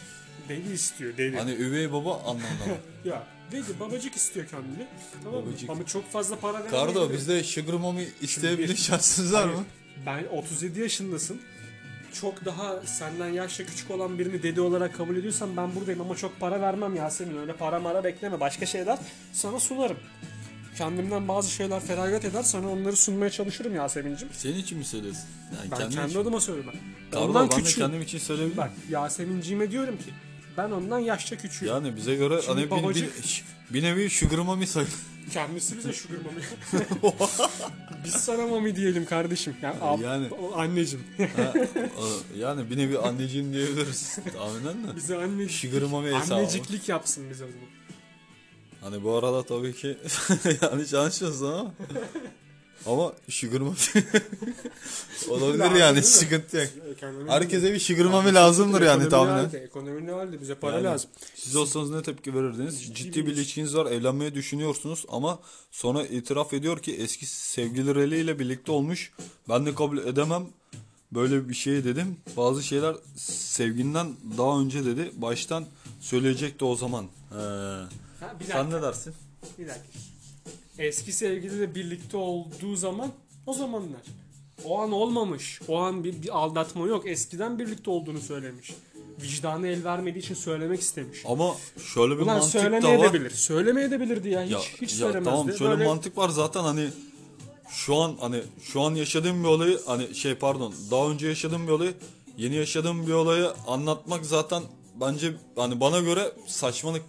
deli 0.48 0.72
istiyor 0.72 1.16
deli. 1.16 1.36
hani 1.38 1.50
üvey 1.52 1.92
baba 1.92 2.14
anlamda 2.20 2.42
mı? 2.66 2.76
Ya 3.04 3.22
dedi 3.52 3.80
babacık 3.80 4.14
istiyor 4.16 4.46
kendini. 4.46 4.86
Tamam 5.24 5.40
mı? 5.40 5.46
Babacık. 5.46 5.70
Ama 5.70 5.86
çok 5.86 6.10
fazla 6.12 6.36
para 6.36 6.52
vermeyebilir. 6.54 6.80
Kardo 6.94 7.12
bizde 7.12 7.44
sugar 7.44 7.72
mommy 7.74 8.08
isteyebilir 8.22 8.68
bir- 8.68 8.76
şansınız 8.76 9.32
var 9.32 9.44
mı? 9.46 9.64
Ben 10.06 10.24
37 10.32 10.80
yaşındasın. 10.80 11.40
Çok 12.20 12.44
daha 12.44 12.80
senden 12.86 13.28
yaşça 13.28 13.66
küçük 13.66 13.90
olan 13.90 14.18
birini 14.18 14.42
dede 14.42 14.60
olarak 14.60 14.96
kabul 14.96 15.16
ediyorsan 15.16 15.56
ben 15.56 15.74
buradayım 15.74 16.00
ama 16.00 16.16
çok 16.16 16.40
para 16.40 16.60
vermem 16.60 16.96
Yasemin. 16.96 17.38
Öyle 17.38 17.52
para 17.52 17.80
mara 17.80 18.04
bekleme. 18.04 18.40
Başka 18.40 18.66
şeyler 18.66 18.98
sana 19.32 19.60
sunarım. 19.60 19.96
Kendimden 20.76 21.28
bazı 21.28 21.50
şeyler 21.50 21.80
feragat 21.80 22.24
eder 22.24 22.42
sana 22.42 22.70
onları 22.70 22.96
sunmaya 22.96 23.30
çalışırım 23.30 23.74
Yasemin'cim. 23.74 24.28
Senin 24.32 24.58
için 24.58 24.78
mi 24.78 24.84
söylüyorsun? 24.84 25.22
Yani 25.60 25.70
Ben 25.70 25.78
kendin 25.78 25.94
kendi 25.96 26.10
için. 26.10 26.20
adıma 26.20 26.40
söylüyorum. 26.40 26.80
Kardo 27.12 27.24
Ondan 27.24 27.50
ben 27.50 27.58
de 27.58 27.62
küçüğüm. 27.62 27.84
kendim 27.84 28.02
için 28.02 28.18
söyleyebilirim. 28.18 28.56
Bak 28.58 28.70
Yasemin'ciğime 28.90 29.70
diyorum 29.70 29.96
ki 29.96 30.10
ben 30.56 30.70
ondan 30.70 30.98
yaşça 30.98 31.36
küçüğüm. 31.36 31.68
Yani 31.68 31.96
bize 31.96 32.14
göre 32.14 32.34
Şimdi 32.42 32.46
hani 32.46 32.70
bir, 32.70 32.76
bir, 32.76 32.82
babacık- 32.82 33.44
bir 33.70 33.82
nevi 33.82 34.10
sugar 34.10 34.38
mommy 34.38 34.66
sayılır. 34.66 34.92
Kendisi 35.32 35.78
bize 35.78 35.92
sugar 35.92 36.16
mommy. 36.16 36.40
Biz 38.04 38.12
sana 38.14 38.46
mommy 38.46 38.76
diyelim 38.76 39.04
kardeşim. 39.04 39.56
Yani, 39.62 39.76
ab- 39.78 40.02
Yani. 40.02 40.26
anneciğim. 40.54 41.04
Ha, 41.36 41.52
yani 42.38 42.70
bir 42.70 42.76
nevi 42.76 42.98
anneciğim 42.98 43.52
diyebiliriz. 43.52 44.18
Tahminen 44.36 44.88
de. 44.88 44.96
bize 44.96 45.16
anne, 45.16 45.48
Sugar 45.48 45.82
mommy 45.82 46.14
hesabı. 46.14 46.34
anneciklik 46.34 46.88
yapsın 46.88 47.30
bize 47.30 47.44
o 47.44 47.48
zaman. 47.48 47.68
Hani 48.80 49.04
bu 49.04 49.14
arada 49.14 49.42
tabii 49.42 49.74
ki 49.74 49.98
yanlış 50.62 50.94
anlaşılmasın 50.94 51.46
ama 51.46 51.72
ama 52.86 53.12
sugar 53.28 53.60
mommy 53.60 53.78
olabilir 55.28 55.70
yani 55.80 56.02
sıkıntı 56.02 56.56
yok. 56.56 56.66
Ekonomi- 56.96 57.30
Herkese 57.30 57.72
bir 57.72 57.78
sugar 57.78 58.04
mommy 58.04 58.34
lazımdır 58.34 58.82
yani 58.82 59.08
tahminen. 59.08 59.50
Ekonomi 59.64 60.06
ne 60.06 60.10
halde? 60.12 60.40
Bize 60.40 60.54
para 60.54 60.72
Yani 60.74 60.84
lazım. 60.84 61.10
Siz 61.34 61.56
olsanız 61.56 61.90
ne 61.90 62.02
tepki 62.02 62.34
verirdiniz? 62.34 62.82
Ciddi 62.84 62.94
Ciddi 62.94 63.20
bir 63.20 63.26
bir 63.26 63.32
iş. 63.32 63.38
ilişkiniz 63.38 63.74
var, 63.76 63.86
evlenmeyi 63.86 64.34
düşünüyorsunuz 64.34 65.04
ama 65.08 65.38
sonra 65.70 66.02
itiraf 66.06 66.52
ediyor 66.52 66.78
ki 66.82 66.94
eski 66.96 67.26
sevgilileriyle 67.26 68.38
birlikte 68.38 68.72
olmuş. 68.72 69.12
Ben 69.48 69.66
de 69.66 69.74
kabul 69.74 69.98
edemem. 69.98 70.46
Böyle 71.12 71.48
bir 71.48 71.54
şey 71.54 71.84
dedim. 71.84 72.16
Bazı 72.36 72.62
şeyler 72.62 72.96
sevginden 73.26 74.16
daha 74.38 74.60
önce 74.60 74.84
dedi. 74.84 75.10
Baştan 75.16 75.64
söyleyecekti 76.00 76.64
o 76.64 76.76
zaman. 76.76 77.04
He. 77.04 77.36
Ha, 78.20 78.34
bir 78.40 78.44
Sen 78.44 78.70
ne 78.70 78.82
dersin? 78.82 79.14
Bir 79.58 79.66
dakika. 79.68 79.88
Eski 80.78 81.12
sevgiliyle 81.12 81.74
birlikte 81.74 82.16
olduğu 82.16 82.76
zaman 82.76 83.10
o 83.46 83.52
zamanlar. 83.52 84.00
O 84.64 84.78
an 84.80 84.92
olmamış. 84.92 85.60
O 85.68 85.78
an 85.78 86.04
bir, 86.04 86.22
bir 86.22 86.38
aldatma 86.38 86.86
yok. 86.86 87.06
Eskiden 87.06 87.58
birlikte 87.58 87.90
olduğunu 87.90 88.20
söylemiş. 88.20 88.74
Vicdanı 89.22 89.66
el 89.68 89.84
vermediği 89.84 90.22
için 90.22 90.34
söylemek 90.34 90.80
istemiş. 90.80 91.22
Ama 91.26 91.54
şöyle 91.94 92.14
bir 92.16 92.22
Ulan 92.22 92.26
mantık 92.36 92.54
da 92.54 92.60
söylemeye 92.60 92.98
var. 92.98 93.12
de 93.12 93.20
bilir. 93.20 93.30
Söylemeye 93.30 93.90
de 93.90 94.00
bilirdi 94.00 94.28
ya. 94.28 94.42
Hiç, 94.44 94.52
Ya, 94.52 94.58
hiç 94.60 94.92
ya 94.92 94.98
söylemezdi. 94.98 95.30
tamam 95.30 95.52
şöyle 95.52 95.70
Böyle- 95.70 95.84
mantık 95.86 96.18
var 96.18 96.28
zaten 96.28 96.62
hani 96.62 96.88
şu 97.70 97.96
an 97.96 98.16
hani 98.20 98.42
şu 98.62 98.80
an 98.80 98.94
yaşadığım 98.94 99.42
bir 99.44 99.48
olayı 99.48 99.80
hani 99.86 100.14
şey 100.14 100.34
pardon 100.34 100.74
daha 100.90 101.10
önce 101.10 101.26
yaşadığım 101.28 101.66
bir 101.66 101.72
olayı 101.72 101.94
yeni 102.36 102.54
yaşadığım 102.54 103.06
bir 103.06 103.12
olayı 103.12 103.50
anlatmak 103.66 104.26
zaten 104.26 104.62
bence 105.00 105.32
hani 105.56 105.80
bana 105.80 105.98
göre 106.00 106.32
saçmalık. 106.46 107.02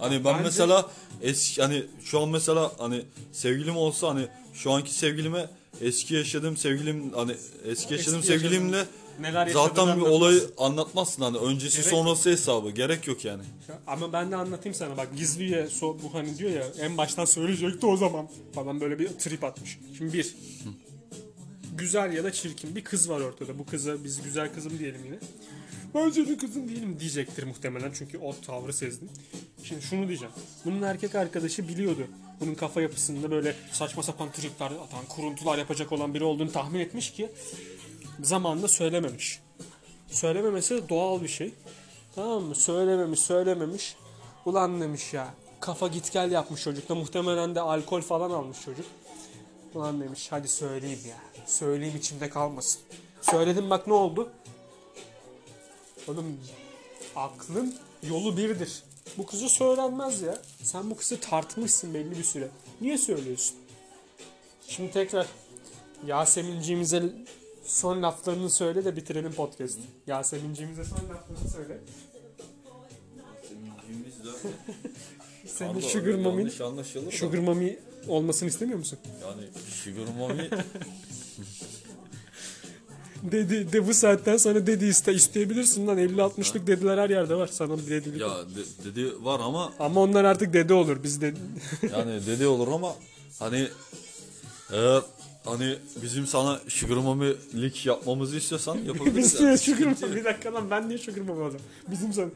Hani 0.00 0.24
ben 0.24 0.24
Bence- 0.24 0.44
mesela 0.44 0.90
eski 1.22 1.62
hani 1.62 1.84
şu 2.04 2.20
an 2.20 2.28
mesela 2.28 2.72
hani 2.78 3.02
sevgilim 3.32 3.76
olsa 3.76 4.08
hani 4.08 4.26
şu 4.54 4.72
anki 4.72 4.94
sevgilime 4.94 5.48
eski 5.80 6.14
yaşadığım 6.14 6.56
sevgilim 6.56 7.12
hani 7.14 7.32
eski 7.64 7.94
yaşadığım 7.94 8.18
Eski 8.18 8.32
sevgilimle 8.32 8.84
neler 9.20 9.46
Zaten 9.46 9.96
bir 9.96 10.02
olayı 10.02 10.50
anlatmazsın 10.58 11.22
hani 11.22 11.38
öncesi 11.38 11.76
Gerek- 11.76 11.90
sonrası 11.90 12.30
hesabı 12.30 12.70
gerek 12.70 13.06
yok 13.06 13.24
yani. 13.24 13.42
Ama 13.86 14.12
ben 14.12 14.30
de 14.30 14.36
anlatayım 14.36 14.74
sana 14.74 14.96
bak 14.96 15.08
gizli 15.16 15.44
üye 15.44 15.68
so, 15.68 15.96
bu 16.02 16.14
hani 16.14 16.38
diyor 16.38 16.50
ya 16.50 16.64
en 16.80 16.96
baştan 16.96 17.24
söyleyecekti 17.24 17.86
o 17.86 17.96
zaman 17.96 18.28
falan 18.54 18.80
böyle 18.80 18.98
bir 18.98 19.08
trip 19.08 19.44
atmış. 19.44 19.78
Şimdi 19.98 20.12
bir 20.12 20.34
güzel 21.76 22.12
ya 22.12 22.24
da 22.24 22.32
çirkin 22.32 22.76
bir 22.76 22.84
kız 22.84 23.10
var 23.10 23.20
ortada. 23.20 23.58
Bu 23.58 23.66
kıza 23.66 24.04
biz 24.04 24.22
güzel 24.22 24.54
kızım 24.54 24.78
diyelim 24.78 25.04
yine. 25.04 25.18
Ben 25.94 26.10
senin 26.10 26.36
kızın 26.36 26.68
değilim 26.68 26.96
diyecektir 27.00 27.42
muhtemelen 27.42 27.92
çünkü 27.94 28.18
o 28.18 28.34
tavrı 28.46 28.72
sezdim. 28.72 29.10
Şimdi 29.64 29.82
şunu 29.82 30.08
diyeceğim. 30.08 30.34
Bunun 30.64 30.82
erkek 30.82 31.14
arkadaşı 31.14 31.68
biliyordu. 31.68 32.06
Bunun 32.40 32.54
kafa 32.54 32.80
yapısında 32.80 33.30
böyle 33.30 33.56
saçma 33.72 34.02
sapan 34.02 34.32
tripler 34.32 34.66
atan, 34.66 35.04
kuruntular 35.08 35.58
yapacak 35.58 35.92
olan 35.92 36.14
biri 36.14 36.24
olduğunu 36.24 36.52
tahmin 36.52 36.80
etmiş 36.80 37.12
ki 37.12 37.28
zamanında 38.22 38.68
söylememiş. 38.68 39.40
Söylememesi 40.08 40.88
doğal 40.88 41.22
bir 41.22 41.28
şey. 41.28 41.54
Tamam 42.14 42.42
mı? 42.42 42.54
Söylememiş, 42.54 43.20
söylememiş. 43.20 43.96
Ulan 44.46 44.80
demiş 44.80 45.14
ya. 45.14 45.34
Kafa 45.60 45.88
git 45.88 46.12
gel 46.12 46.30
yapmış 46.30 46.62
çocukta. 46.62 46.94
Muhtemelen 46.94 47.54
de 47.54 47.60
alkol 47.60 48.00
falan 48.00 48.30
almış 48.30 48.60
çocuk. 48.64 48.86
Ulan 49.74 50.00
demiş 50.00 50.26
hadi 50.30 50.48
söyleyeyim 50.48 51.00
ya. 51.08 51.46
Söyleyeyim 51.46 51.96
içimde 51.96 52.30
kalmasın. 52.30 52.80
Söyledim 53.22 53.70
bak 53.70 53.86
ne 53.86 53.92
oldu? 53.92 54.32
Oğlum 56.08 56.36
aklın 57.16 57.74
yolu 58.08 58.36
birdir. 58.36 58.82
Bu 59.18 59.26
kızı 59.26 59.48
söylenmez 59.48 60.22
ya. 60.22 60.38
Sen 60.62 60.90
bu 60.90 60.96
kızı 60.96 61.20
tartmışsın 61.20 61.94
belli 61.94 62.18
bir 62.18 62.24
süre. 62.24 62.48
Niye 62.80 62.98
söylüyorsun? 62.98 63.56
Şimdi 64.68 64.90
tekrar 64.90 65.26
Yasemin'ciğimize 66.06 67.02
son 67.64 68.02
laflarını 68.02 68.50
söyle 68.50 68.84
de 68.84 68.96
bitirelim 68.96 69.32
podcast'i. 69.32 69.80
Yasemin'ciğimize 70.06 70.84
son 70.84 70.96
laflarını 70.96 71.50
söyle. 71.52 71.78
Senin 75.46 75.80
Sugar 75.80 76.14
Mommy'nin 76.14 76.38
Yanlış 76.38 76.60
anlaşılır 76.60 77.06
da. 77.06 77.10
Sugar 77.10 77.38
Mommy 77.38 77.78
olmasını 78.08 78.48
istemiyor 78.48 78.78
musun? 78.78 78.98
Yani 79.22 79.42
Sugar 79.68 80.14
Mommy 80.18 80.50
Dedi 83.22 83.72
de 83.72 83.86
bu 83.88 83.94
saatten 83.94 84.36
sonra 84.36 84.66
dedi 84.66 84.84
iste 84.86 85.14
isteyebilirsin 85.14 85.86
lan 85.86 85.98
50-60'lık 85.98 86.66
dediler 86.66 86.98
her 86.98 87.10
yerde 87.10 87.34
var 87.34 87.46
sana 87.52 87.78
bir 87.78 87.86
dedilik. 87.90 88.20
ya 88.20 88.28
de- 88.28 88.84
dedi 88.94 89.24
var 89.24 89.40
ama 89.40 89.72
Ama 89.80 90.00
onlar 90.00 90.24
artık 90.24 90.52
dede 90.52 90.74
olur 90.74 91.02
biz 91.02 91.20
de 91.20 91.34
yani 91.92 92.26
dedi 92.26 92.46
olur 92.46 92.68
ama 92.68 92.94
hani 93.38 93.68
eğer 94.72 95.02
hani 95.44 95.76
bizim 96.02 96.26
sana 96.26 96.60
Sugar 96.68 96.96
Mommy'lik 96.96 97.86
yapmamızı 97.86 98.36
istiyorsan 98.36 98.78
yapabiliriz. 98.78 99.16
biz 99.16 99.34
niye 99.40 99.48
yani. 99.48 99.58
Sugar 99.58 99.76
Sıkıntı 99.78 100.00
Mommy 100.06 100.16
yok. 100.18 100.26
bir 100.26 100.32
dakika 100.32 100.54
lan 100.54 100.70
ben 100.70 100.88
niye 100.88 100.98
Sugar 100.98 101.20
Mommy 101.22 101.42
oldum? 101.42 101.60
Bizim 101.90 102.12
sana. 102.12 102.28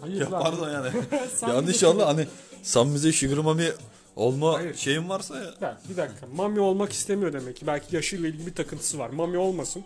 Hayır 0.00 0.20
Ya 0.20 0.30
lan. 0.32 0.42
pardon 0.42 0.70
yani. 0.70 0.88
Sen 1.36 1.48
Yanlış 1.48 1.74
bize- 1.74 1.86
anla 1.86 2.06
hani 2.06 2.26
sen 2.62 2.94
bize 2.94 3.12
Sugar 3.12 3.38
Mommy 3.38 3.68
olma 4.16 4.54
Hayır. 4.54 4.74
şeyin 4.76 5.08
varsa 5.08 5.36
ya. 5.38 5.54
Ya, 5.60 5.80
bir 5.90 5.96
dakika. 5.96 6.26
Mami 6.36 6.60
olmak 6.60 6.92
istemiyor 6.92 7.32
demek 7.32 7.56
ki. 7.56 7.66
Belki 7.66 7.96
yaşıyla 7.96 8.28
ilgili 8.28 8.46
bir 8.46 8.54
takıntısı 8.54 8.98
var. 8.98 9.10
Mami 9.10 9.38
olmasın. 9.38 9.84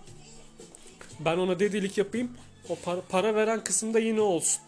Ben 1.25 1.37
ona 1.39 1.59
dedilik 1.61 1.99
yapayım. 1.99 2.31
O 2.69 2.77
para, 2.85 3.01
para 3.01 3.35
veren 3.35 3.65
kısımda 3.65 3.99
yine 3.99 4.21
olsun. 4.21 4.61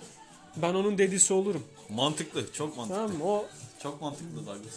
Ben 0.56 0.74
onun 0.74 0.98
dedisi 0.98 1.32
olurum. 1.34 1.62
Mantıklı, 1.88 2.52
çok 2.52 2.76
mantıklı. 2.76 2.96
Tamam 3.02 3.16
mı? 3.18 3.24
O, 3.24 3.46
Çok 3.82 4.00
mantıklı 4.00 4.36
Douglas. 4.46 4.74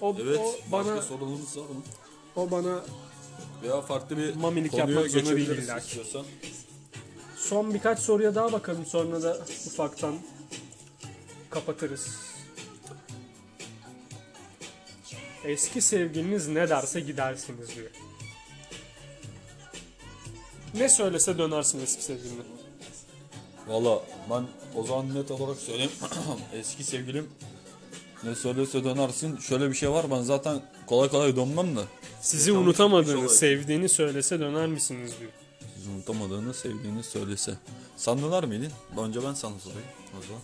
o, 0.00 0.16
Evet, 0.22 0.38
o 0.40 0.72
başka 0.72 0.92
bana 0.92 1.02
sorunumuz 1.02 1.56
var 1.56 1.62
mı? 1.62 1.82
o 2.36 2.50
bana 2.50 2.84
Veya 3.62 3.80
farklı 3.80 4.16
bir 4.18 4.34
Mamilik 4.34 4.70
konuya 4.70 4.86
yapmak 4.88 5.10
zorunda 5.10 5.26
değil 5.30 5.36
geçebiliriz 5.38 5.64
illa 5.68 5.80
ki. 5.80 5.86
istiyorsan. 5.86 6.24
son 7.36 7.74
birkaç 7.74 7.98
soruya 7.98 8.34
daha 8.34 8.52
bakalım 8.52 8.86
sonra 8.86 9.22
da 9.22 9.38
ufaktan 9.66 10.14
kapatırız. 11.50 12.08
Eski 15.44 15.80
sevgiliniz 15.80 16.48
ne 16.48 16.68
derse 16.68 17.00
gidersiniz 17.00 17.76
diyor. 17.76 17.90
Ne 20.74 20.88
söylese 20.88 21.38
dönersin 21.38 21.80
eski 21.80 22.02
sevgiline. 22.04 22.42
Valla 23.68 24.02
ben 24.30 24.44
o 24.76 24.82
zaman 24.86 25.14
net 25.14 25.30
olarak 25.30 25.56
söyleyeyim. 25.56 25.90
Eski 26.52 26.84
sevgilim 26.84 27.28
ne 28.24 28.34
söylese 28.34 28.84
dönersin. 28.84 29.36
Şöyle 29.38 29.68
bir 29.68 29.74
şey 29.74 29.90
var 29.90 30.10
ben 30.10 30.22
zaten 30.22 30.62
kolay 30.86 31.08
kolay 31.08 31.36
dönmem 31.36 31.76
de. 31.76 31.80
Sizi 32.20 32.52
bir 32.52 32.56
unutamadığını, 32.56 33.18
olay. 33.18 33.28
sevdiğini 33.28 33.88
söylese 33.88 34.40
döner 34.40 34.66
misiniz 34.66 35.12
diyor. 35.20 35.30
Siz 35.76 35.86
unutamadığını, 35.86 36.54
sevdiğini 36.54 37.02
söylese. 37.02 37.54
Sen 37.96 38.22
döner 38.22 38.44
miydin? 38.44 38.70
Önce 38.98 39.24
ben 39.24 39.34
sana 39.34 39.58
sorayım 39.58 39.88
o 40.20 40.26
zaman. 40.26 40.42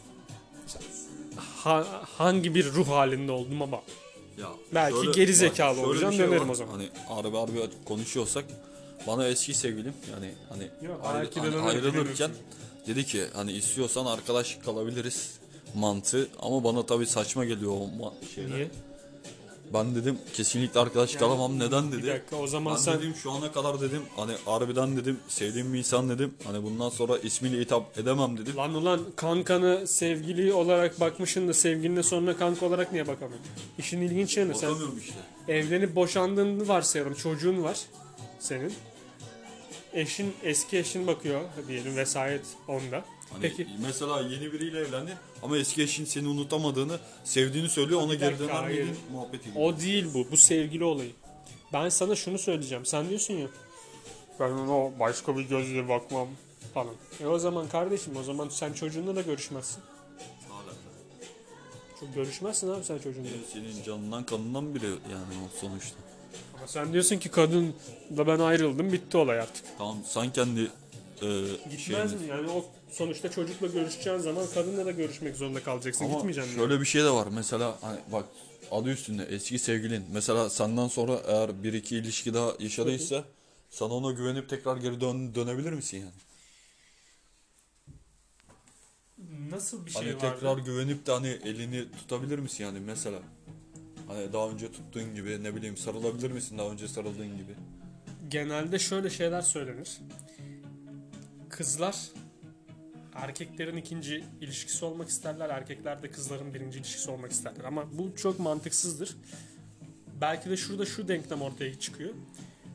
Ha- 1.36 2.02
hangi 2.18 2.54
bir 2.54 2.72
ruh 2.72 2.88
halinde 2.88 3.32
oldum 3.32 3.62
ama. 3.62 3.82
Ya 4.38 4.48
Belki 4.74 4.96
şöyle- 4.96 5.10
geri 5.12 5.34
zekalı 5.34 5.80
olacağım, 5.86 6.12
şey 6.14 6.26
dönerim 6.26 6.42
var. 6.48 6.52
o 6.52 6.54
zaman. 6.54 6.72
Hani 6.72 6.88
harbi 7.08 7.36
harbi 7.36 7.70
konuşuyorsak 7.84 8.44
bana 9.06 9.26
eski 9.28 9.54
sevgilim 9.54 9.92
yani 10.12 10.32
hani, 10.48 10.68
Yok, 10.82 11.00
ayrı- 11.04 11.18
belki 11.24 11.36
de 11.42 11.56
hani 11.56 11.70
ayrılırken 11.70 12.30
dedi 12.86 13.04
ki 13.06 13.24
hani 13.34 13.52
istiyorsan 13.52 14.06
arkadaş 14.06 14.58
kalabiliriz 14.64 15.30
mantığı 15.74 16.28
ama 16.42 16.64
bana 16.64 16.86
tabii 16.86 17.06
saçma 17.06 17.44
geliyor 17.44 17.72
o 17.72 17.84
ma- 18.02 18.34
şeyler. 18.34 18.56
Niye? 18.56 18.68
Ben 19.74 19.94
dedim 19.94 20.18
kesinlikle 20.34 20.80
arkadaş 20.80 21.16
kalamam 21.16 21.58
neden 21.58 21.92
dedi. 21.92 22.02
Bir 22.02 22.06
dakika 22.08 22.36
o 22.36 22.46
zaman 22.46 22.74
Ben 22.74 22.78
sen 22.80 22.98
dedim 22.98 23.14
şu 23.22 23.30
ana 23.30 23.52
kadar 23.52 23.80
dedim 23.80 24.02
hani 24.16 24.32
harbiden 24.44 24.96
dedim 24.96 25.18
sevdiğim 25.28 25.72
bir 25.72 25.78
insan 25.78 26.08
dedim 26.08 26.34
hani 26.44 26.62
bundan 26.62 26.88
sonra 26.88 27.18
ismiyle 27.18 27.60
hitap 27.60 27.98
edemem 27.98 28.38
dedim. 28.38 28.56
lan 28.56 28.74
ulan 28.74 29.00
kankanı 29.16 29.86
sevgili 29.86 30.52
olarak 30.52 31.00
bakmışsın 31.00 31.48
da 31.48 31.54
sevgiline 31.54 32.02
sonra 32.02 32.36
kanka 32.36 32.66
olarak 32.66 32.92
niye 32.92 33.06
bakamıyorsun? 33.06 33.46
İşin 33.78 34.00
ilginç 34.00 34.36
yanı 34.36 34.54
sen 34.54 34.68
Bakamıyorum 34.70 34.98
işte. 34.98 35.14
evlenip 35.48 35.94
boşandığını 35.96 36.68
varsayalım 36.68 37.14
çocuğun 37.14 37.62
var 37.62 37.78
senin. 38.40 38.72
Eşin 39.94 40.34
eski 40.42 40.78
eşin 40.78 41.06
bakıyor 41.06 41.40
diyelim 41.68 41.96
vesayet 41.96 42.46
onda. 42.68 43.04
Hani 43.30 43.42
Peki 43.42 43.66
mesela 43.82 44.20
yeni 44.20 44.52
biriyle 44.52 44.78
evlendin 44.80 45.14
ama 45.42 45.58
eski 45.58 45.82
eşin 45.82 46.04
seni 46.04 46.28
unutamadığını, 46.28 46.98
sevdiğini 47.24 47.68
söylüyor 47.68 48.00
ona 48.00 48.14
geri 48.14 48.38
döner 48.38 48.52
hayır. 48.52 48.82
miydin 48.84 48.98
muhabbeti 49.12 49.50
gibi. 49.50 49.58
O 49.58 49.80
değil 49.80 50.06
bu. 50.14 50.26
Bu 50.30 50.36
sevgili 50.36 50.84
olayı. 50.84 51.10
Ben 51.72 51.88
sana 51.88 52.16
şunu 52.16 52.38
söyleyeceğim. 52.38 52.86
Sen 52.86 53.08
diyorsun 53.08 53.34
ya. 53.34 53.46
Ben 54.40 54.50
ona 54.50 54.98
başka 55.00 55.36
bir 55.36 55.42
gözle 55.42 55.88
bakmam 55.88 56.28
falan. 56.74 56.94
E 57.20 57.26
o 57.26 57.38
zaman 57.38 57.68
kardeşim 57.68 58.16
o 58.16 58.22
zaman 58.22 58.48
sen 58.48 58.72
çocuğunla 58.72 59.16
da 59.16 59.22
görüşmezsin. 59.22 59.82
Çok 62.00 62.14
görüşmezsin 62.14 62.68
abi 62.68 62.84
sen 62.84 62.98
çocuğunla. 62.98 63.28
Senin 63.52 63.82
canından 63.82 64.26
kanından 64.26 64.74
biri 64.74 64.86
yani 64.86 65.34
o 65.46 65.58
sonuçta. 65.60 65.96
Ama 66.58 66.66
sen 66.68 66.92
diyorsun 66.92 67.18
ki 67.18 67.28
kadınla 67.28 68.26
ben 68.26 68.38
ayrıldım 68.38 68.92
bitti 68.92 69.16
olay 69.16 69.40
artık. 69.40 69.64
Tamam 69.78 69.98
sen 70.06 70.32
kendi 70.32 70.60
e, 70.60 70.66
Gitmez 71.70 71.80
şeyini- 71.80 72.14
mi? 72.22 72.28
Yani 72.28 72.50
o 72.50 72.64
sonuçta 72.90 73.30
çocukla 73.30 73.66
görüşeceğin 73.66 74.18
zaman 74.18 74.46
kadınla 74.54 74.86
da 74.86 74.90
görüşmek 74.90 75.36
zorunda 75.36 75.62
kalacaksın. 75.62 76.04
Ama 76.04 76.14
Gitmeyeceksin. 76.14 76.52
mi? 76.52 76.58
şöyle 76.58 76.80
bir 76.80 76.86
şey 76.86 77.02
de 77.04 77.10
var 77.10 77.28
mesela 77.32 77.78
hani 77.80 77.98
bak 78.12 78.24
adı 78.70 78.90
üstünde 78.90 79.24
eski 79.24 79.58
sevgilin 79.58 80.04
mesela 80.12 80.50
senden 80.50 80.88
sonra 80.88 81.20
eğer 81.26 81.62
bir 81.62 81.72
iki 81.72 81.96
ilişki 81.96 82.34
daha 82.34 82.52
yaşadıysa 82.58 83.24
sana 83.70 83.94
ona 83.94 84.10
güvenip 84.12 84.48
tekrar 84.48 84.76
geri 84.76 85.00
dön 85.00 85.34
dönebilir 85.34 85.72
misin 85.72 85.98
yani? 85.98 86.10
Nasıl 89.50 89.86
bir 89.86 89.90
şey 89.90 90.02
Hani 90.02 90.14
var? 90.14 90.20
tekrar 90.34 90.58
güvenip 90.58 91.06
de 91.06 91.12
hani 91.12 91.28
elini 91.28 91.92
tutabilir 91.92 92.38
misin 92.38 92.64
yani 92.64 92.80
mesela? 92.80 93.18
Hani 94.06 94.32
daha 94.32 94.48
önce 94.48 94.72
tuttuğun 94.72 95.14
gibi 95.14 95.42
ne 95.42 95.54
bileyim 95.54 95.76
sarılabilir 95.76 96.30
misin 96.30 96.58
daha 96.58 96.68
önce 96.68 96.88
sarıldığın 96.88 97.36
gibi? 97.36 97.54
genelde 98.28 98.78
şöyle 98.78 99.10
şeyler 99.10 99.42
söylenir. 99.42 99.98
Kızlar 101.48 101.96
erkeklerin 103.14 103.76
ikinci 103.76 104.24
ilişkisi 104.40 104.84
olmak 104.84 105.08
isterler. 105.08 105.50
Erkekler 105.50 106.02
de 106.02 106.10
kızların 106.10 106.54
birinci 106.54 106.78
ilişkisi 106.78 107.10
olmak 107.10 107.32
isterler. 107.32 107.64
Ama 107.64 107.98
bu 107.98 108.16
çok 108.16 108.38
mantıksızdır. 108.38 109.16
Belki 110.20 110.50
de 110.50 110.56
şurada 110.56 110.86
şu 110.86 111.08
denklem 111.08 111.42
ortaya 111.42 111.78
çıkıyor. 111.78 112.14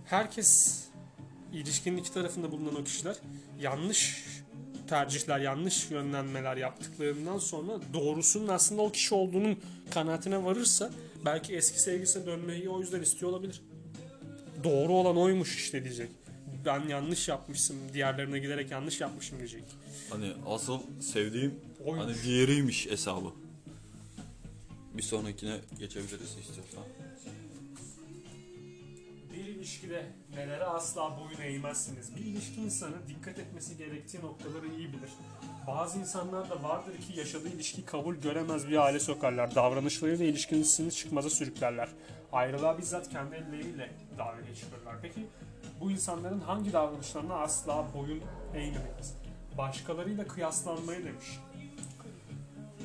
Herkes 0.06 0.80
ilişkinin 1.54 1.98
iki 1.98 2.14
tarafında 2.14 2.52
bulunan 2.52 2.76
o 2.76 2.84
kişiler 2.84 3.16
yanlış 3.60 4.26
tercihler, 4.88 5.40
yanlış 5.40 5.92
yönlenmeler 5.92 6.58
yaptıklarından 6.58 7.38
sonra 7.38 7.72
doğrusunun 7.94 8.48
aslında 8.48 8.82
o 8.82 8.92
kişi 8.92 9.16
olduğunun 9.16 9.60
kanaatine 9.92 10.44
varırsa 10.44 10.92
belki 11.26 11.56
eski 11.56 11.82
sevgilisine 11.82 12.26
dönmeyi 12.26 12.70
o 12.70 12.80
yüzden 12.82 13.02
istiyor 13.02 13.32
olabilir 13.32 13.62
doğru 14.64 14.94
olan 14.94 15.18
oymuş 15.18 15.56
işte 15.56 15.84
diyecek. 15.84 16.10
Ben 16.66 16.88
yanlış 16.88 17.28
yapmışım, 17.28 17.76
diğerlerine 17.94 18.40
giderek 18.40 18.72
yanlış 18.72 19.02
yapmışım 19.02 19.38
diyecek. 19.38 19.64
Hani 20.10 20.34
asıl 20.48 20.80
sevdiğim 21.02 21.56
Oymuş. 21.86 22.06
hani 22.06 22.24
diğeriymiş 22.24 22.88
hesabı. 22.88 23.30
Bir 24.94 25.04
sonrakine 25.04 25.58
geçebiliriz 25.80 26.22
istiyorsan. 26.22 26.84
İlişkide 29.60 30.06
nelere 30.36 30.66
asla 30.66 31.18
boyun 31.20 31.42
eğmezsiniz. 31.42 32.16
Bir 32.16 32.22
ilişki 32.22 32.62
insanı 32.62 32.96
dikkat 33.08 33.40
etmesi 33.40 33.78
gerektiği 33.78 34.22
noktaları 34.22 34.68
iyi 34.68 34.88
bilir. 34.88 35.10
Bazı 35.68 36.00
insanlar 36.00 36.50
da 36.50 36.64
vardır 36.64 36.98
ki 36.98 37.20
yaşadığı 37.20 37.48
ilişki 37.50 37.86
kabul 37.86 38.16
göremez 38.16 38.68
bir 38.68 38.76
hale 38.76 39.00
sokarlar. 39.00 39.56
Davranışlarıyla 39.56 40.26
ilişkisini 40.26 40.92
çıkmaza 40.92 41.30
sürüklerler. 41.30 41.90
Ayrılığa 42.32 42.78
bizzat 42.78 43.10
kendi 43.10 43.36
elleriyle 43.36 43.92
davet 44.18 44.48
geçirirler. 44.48 44.96
Peki 45.02 45.26
bu 45.82 45.92
insanların 45.92 46.40
hangi 46.40 46.74
davranışlarına 46.74 47.34
asla 47.34 47.86
boyun 47.94 48.22
eğmemeliyiz? 48.54 49.14
Başkalarıyla 49.58 50.28
kıyaslanmayı 50.28 51.06
demiş. 51.06 51.40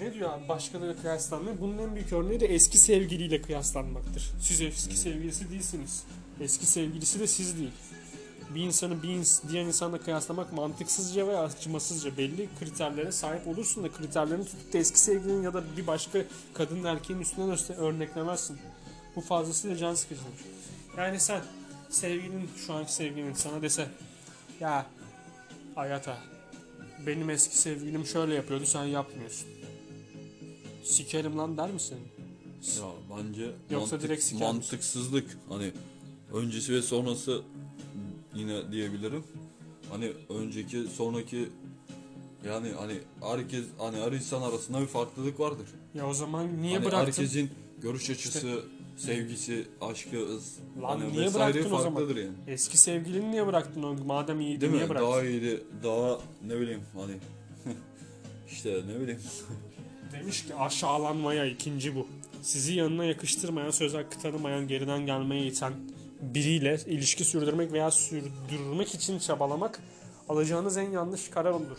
Ne 0.00 0.14
diyor 0.14 0.32
abi 0.32 0.48
başkalarıyla 0.48 1.02
kıyaslanma? 1.02 1.50
Bunun 1.60 1.78
en 1.78 1.94
büyük 1.94 2.12
örneği 2.12 2.40
de 2.40 2.46
eski 2.46 2.78
sevgiliyle 2.78 3.42
kıyaslanmaktır. 3.42 4.32
Siz 4.40 4.60
eski 4.60 4.96
sevgilisi 4.96 5.50
değilsiniz. 5.50 6.04
Eski 6.40 6.66
sevgilisi 6.66 7.20
de 7.20 7.26
siz 7.26 7.58
değil. 7.58 7.70
Bir 8.54 8.60
insanı 8.62 9.02
bir 9.02 9.08
ins- 9.08 9.48
diğer 9.48 9.62
insanla 9.64 9.98
kıyaslamak 10.00 10.52
mantıksızca 10.52 11.26
ve 11.28 11.38
acımasızca 11.38 12.16
belli 12.16 12.48
kriterlere 12.60 13.12
sahip 13.12 13.46
olursun 13.48 13.84
da 13.84 13.92
kriterlerini 13.92 14.44
tutup 14.44 14.72
da 14.72 14.78
eski 14.78 15.00
sevgilinin 15.00 15.42
ya 15.42 15.54
da 15.54 15.76
bir 15.76 15.86
başka 15.86 16.18
kadın 16.54 16.84
erkeğin 16.84 17.20
üstünden 17.20 17.76
örneklemezsin. 17.76 18.58
Bu 19.16 19.20
fazlasıyla 19.20 19.76
can 19.76 19.94
sıkıcıdır. 19.94 20.28
Yani 20.98 21.20
sen 21.20 21.40
sevgilin 21.90 22.50
şu 22.66 22.72
anki 22.74 22.92
sevgilin 22.92 23.32
sana 23.34 23.62
dese 23.62 23.88
ya 24.60 24.86
Ayata 25.76 26.18
benim 27.06 27.30
eski 27.30 27.58
sevgilim 27.58 28.06
şöyle 28.06 28.34
yapıyordu 28.34 28.66
sen 28.66 28.84
yapmıyorsun. 28.84 29.48
Sikerim 30.84 31.38
lan 31.38 31.56
der 31.56 31.70
misin? 31.70 31.98
Ya 32.78 32.84
bence 33.18 33.50
Yoksa 33.70 34.00
direkt 34.00 34.22
siker 34.22 34.36
misin? 34.40 34.56
mantıksızlık 34.56 35.38
hani 35.48 35.72
öncesi 36.34 36.72
ve 36.74 36.82
sonrası 36.82 37.42
yine 38.34 38.72
diyebilirim. 38.72 39.24
Hani 39.90 40.12
önceki 40.28 40.82
sonraki 40.82 41.48
yani 42.46 42.68
hani 42.78 42.94
herkes 43.20 43.64
hani 43.78 43.96
her 43.96 44.12
insan 44.12 44.42
arasında 44.42 44.80
bir 44.80 44.86
farklılık 44.86 45.40
vardır. 45.40 45.66
Ya 45.94 46.08
o 46.08 46.14
zaman 46.14 46.62
niye 46.62 46.74
hani 46.74 46.84
bıraktın? 46.86 47.06
herkesin 47.06 47.50
görüş 47.78 48.10
açısı, 48.10 48.62
sevgisi, 48.96 49.64
aşkı, 49.80 50.26
ız, 50.36 50.58
Lan 50.82 50.88
hani 51.00 51.12
niye 51.12 51.34
bıraktın 51.34 51.70
o 51.72 51.78
zaman? 51.78 52.08
yani. 52.08 52.28
Eski 52.46 52.78
sevgilini 52.78 53.30
niye 53.30 53.46
bıraktın 53.46 53.82
o 53.82 53.94
madem 54.04 54.40
iyiydi 54.40 54.60
Değil 54.60 54.72
niye 54.72 54.84
mi? 54.84 54.88
bıraktın? 54.88 55.10
Daha 55.10 55.22
iyiydi, 55.22 55.64
daha 55.82 56.18
ne 56.46 56.60
bileyim 56.60 56.80
hani 56.94 57.12
işte 58.50 58.82
ne 58.88 59.00
bileyim. 59.00 59.20
Demiş 60.12 60.44
ki 60.46 60.54
aşağılanmaya 60.54 61.46
ikinci 61.46 61.94
bu. 61.94 62.06
Sizi 62.42 62.74
yanına 62.74 63.04
yakıştırmayan, 63.04 63.70
söz 63.70 63.94
hakkı 63.94 64.20
tanımayan, 64.20 64.68
geriden 64.68 65.06
gelmeye 65.06 65.46
iten 65.46 65.72
biriyle 66.20 66.78
ilişki 66.86 67.24
sürdürmek 67.24 67.72
veya 67.72 67.90
sürdürmek 67.90 68.94
için 68.94 69.18
çabalamak 69.18 69.80
alacağınız 70.28 70.76
en 70.76 70.90
yanlış 70.90 71.28
karar 71.28 71.50
olur. 71.50 71.78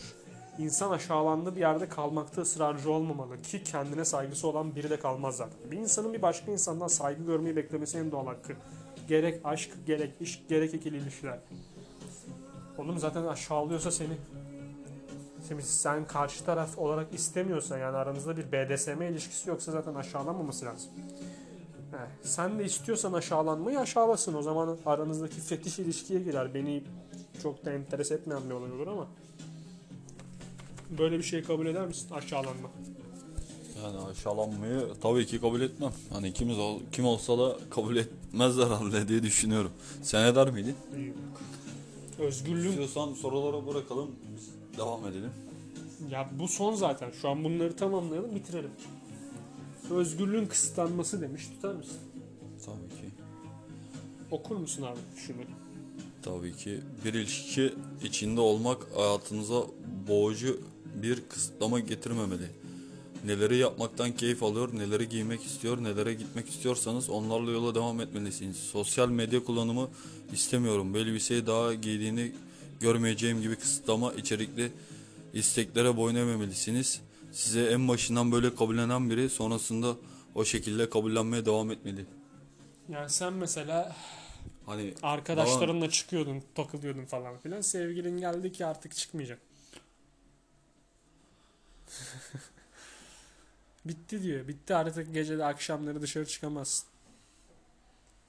İnsan 0.60 0.92
aşağılandığı 0.92 1.56
bir 1.56 1.60
yerde 1.60 1.90
kalmakta 1.90 2.42
ısrarcı 2.42 2.92
olmamalı 2.92 3.42
ki 3.42 3.64
kendine 3.64 4.06
saygısı 4.06 4.48
olan 4.48 4.76
biri 4.76 4.90
de 4.90 5.00
kalmaz 5.00 5.38
zaten. 5.38 5.72
Bir 5.72 5.78
insanın 5.78 6.14
bir 6.14 6.22
başka 6.22 6.52
insandan 6.52 6.88
saygı 6.88 7.24
görmeyi 7.24 7.56
beklemesi 7.56 7.98
en 7.98 8.12
doğal 8.12 8.26
hakkı. 8.26 8.54
Gerek 9.08 9.42
aşk, 9.44 9.72
gerek 9.88 10.12
iş, 10.20 10.44
gerek 10.50 10.74
ikili 10.74 10.98
ilişkiler. 10.98 11.40
Oğlum 12.78 13.00
zaten 13.00 13.24
aşağılıyorsa 13.24 13.92
seni 13.92 14.18
sen 15.62 16.08
karşı 16.08 16.46
taraf 16.46 16.78
olarak 16.78 17.14
istemiyorsan 17.14 17.78
yani 17.78 17.98
aranızda 17.98 18.38
bir 18.38 18.52
BDSM 18.52 19.02
ilişkisi 19.02 19.50
yoksa 19.50 19.72
zaten 19.72 19.96
aşağılanmaması 19.96 20.66
lazım. 20.66 20.92
He, 21.96 22.28
sen 22.28 22.60
de 22.60 22.66
istiyorsan 22.66 23.14
aşağılanmayı 23.14 23.80
aşağılasın. 23.80 24.34
O 24.34 24.42
zaman 24.42 24.78
aranızdaki 24.86 25.42
fetiş 25.42 25.80
ilişkiye 25.80 26.20
girer. 26.20 26.54
Beni 26.54 26.84
çok 27.44 27.66
da 27.66 27.72
enteres 27.74 28.12
etmeyen 28.12 28.42
bir 28.50 28.54
olay 28.54 28.72
olur 28.72 28.88
ama 28.88 29.08
böyle 30.98 31.18
bir 31.18 31.24
şey 31.24 31.44
kabul 31.44 31.66
eder 31.66 31.86
misin? 31.88 32.10
Aşağılanma. 32.14 32.70
Yani 33.84 33.98
aşağılanmayı 34.00 34.82
tabii 35.02 35.26
ki 35.26 35.42
kabul 35.42 35.62
etmem. 35.62 35.92
Hani 36.14 36.28
ikimiz 36.28 36.58
ol, 36.60 36.80
kim 36.92 37.06
olsa 37.06 37.38
da 37.38 37.56
kabul 37.70 37.96
etmezler 37.96 38.64
herhalde 38.66 39.08
diye 39.08 39.24
düşünüyorum. 39.24 39.72
Sen 40.04 40.26
eder 40.26 40.52
miydin? 40.52 40.76
Özgürlüğün 42.20 42.70
İstiyorsan 42.70 43.14
sorulara 43.14 43.68
bırakalım. 43.68 44.12
Biz 44.38 44.50
devam 44.78 45.08
edelim. 45.08 45.30
ya 46.10 46.30
bu 46.40 46.48
son 46.48 46.74
zaten. 46.76 47.12
Şu 47.22 47.30
an 47.30 47.44
bunları 47.44 47.76
tamamlayalım, 47.76 48.36
bitirelim. 48.36 48.72
Özgürlüğün 49.92 50.46
kısıtlanması 50.46 51.22
demiş. 51.22 51.48
Tutar 51.48 51.76
mısın? 51.76 51.98
Tabii 52.66 53.02
ki. 53.02 53.16
Okur 54.32 54.56
musun 54.56 54.84
abi 54.84 55.00
şunu? 55.28 55.38
Tabii 56.22 56.54
ki 56.58 56.80
bir 57.06 57.14
ilişki 57.14 57.74
içinde 58.04 58.42
olmak 58.42 58.78
hayatınıza 58.96 59.64
boğucu 60.08 60.62
bir 61.02 61.22
kısıtlama 61.30 61.80
getirmemeli. 61.80 62.48
Neleri 63.26 63.58
yapmaktan 63.58 64.12
keyif 64.12 64.44
alıyor, 64.44 64.70
neleri 64.78 65.10
giymek 65.10 65.44
istiyor, 65.44 65.84
nelere 65.84 66.14
gitmek 66.14 66.50
istiyorsanız 66.50 67.10
onlarla 67.10 67.52
yola 67.52 67.76
devam 67.76 68.02
etmelisiniz. 68.02 68.58
Sosyal 68.58 69.10
medya 69.10 69.44
kullanımı 69.44 69.90
istemiyorum. 70.34 70.94
Bir 70.94 71.00
elbiseyi 71.00 71.48
daha 71.48 71.74
giydiğini 71.74 72.32
görmeyeceğim 72.80 73.42
gibi 73.42 73.56
kısıtlama 73.56 74.14
içerikli 74.14 74.72
isteklere 75.34 75.98
boyun 75.98 76.16
eğmemelisiniz. 76.16 77.02
Size 77.36 77.66
en 77.66 77.88
başından 77.88 78.32
böyle 78.32 78.56
kabullenen 78.56 79.10
biri 79.10 79.30
sonrasında 79.30 79.96
o 80.36 80.46
şekilde 80.46 80.90
kabullenmeye 80.90 81.46
devam 81.46 81.72
etmeli. 81.72 82.06
Yani 82.90 83.10
sen 83.10 83.34
mesela 83.34 83.96
Hani 84.66 84.94
Arkadaşlarınla 85.02 85.90
çıkıyordun, 85.90 86.44
takılıyordun 86.56 87.06
falan 87.06 87.38
filan. 87.38 87.62
Sevgilin 87.62 88.18
geldi 88.18 88.52
ki 88.52 88.66
artık 88.66 88.96
çıkmayacak. 88.96 89.40
Bitti 93.86 94.24
diyor. 94.24 94.48
Bitti 94.48 94.76
artık 94.76 95.14
gece 95.14 95.46
akşamları 95.46 96.02
dışarı 96.02 96.26
çıkamazsın. 96.26 96.88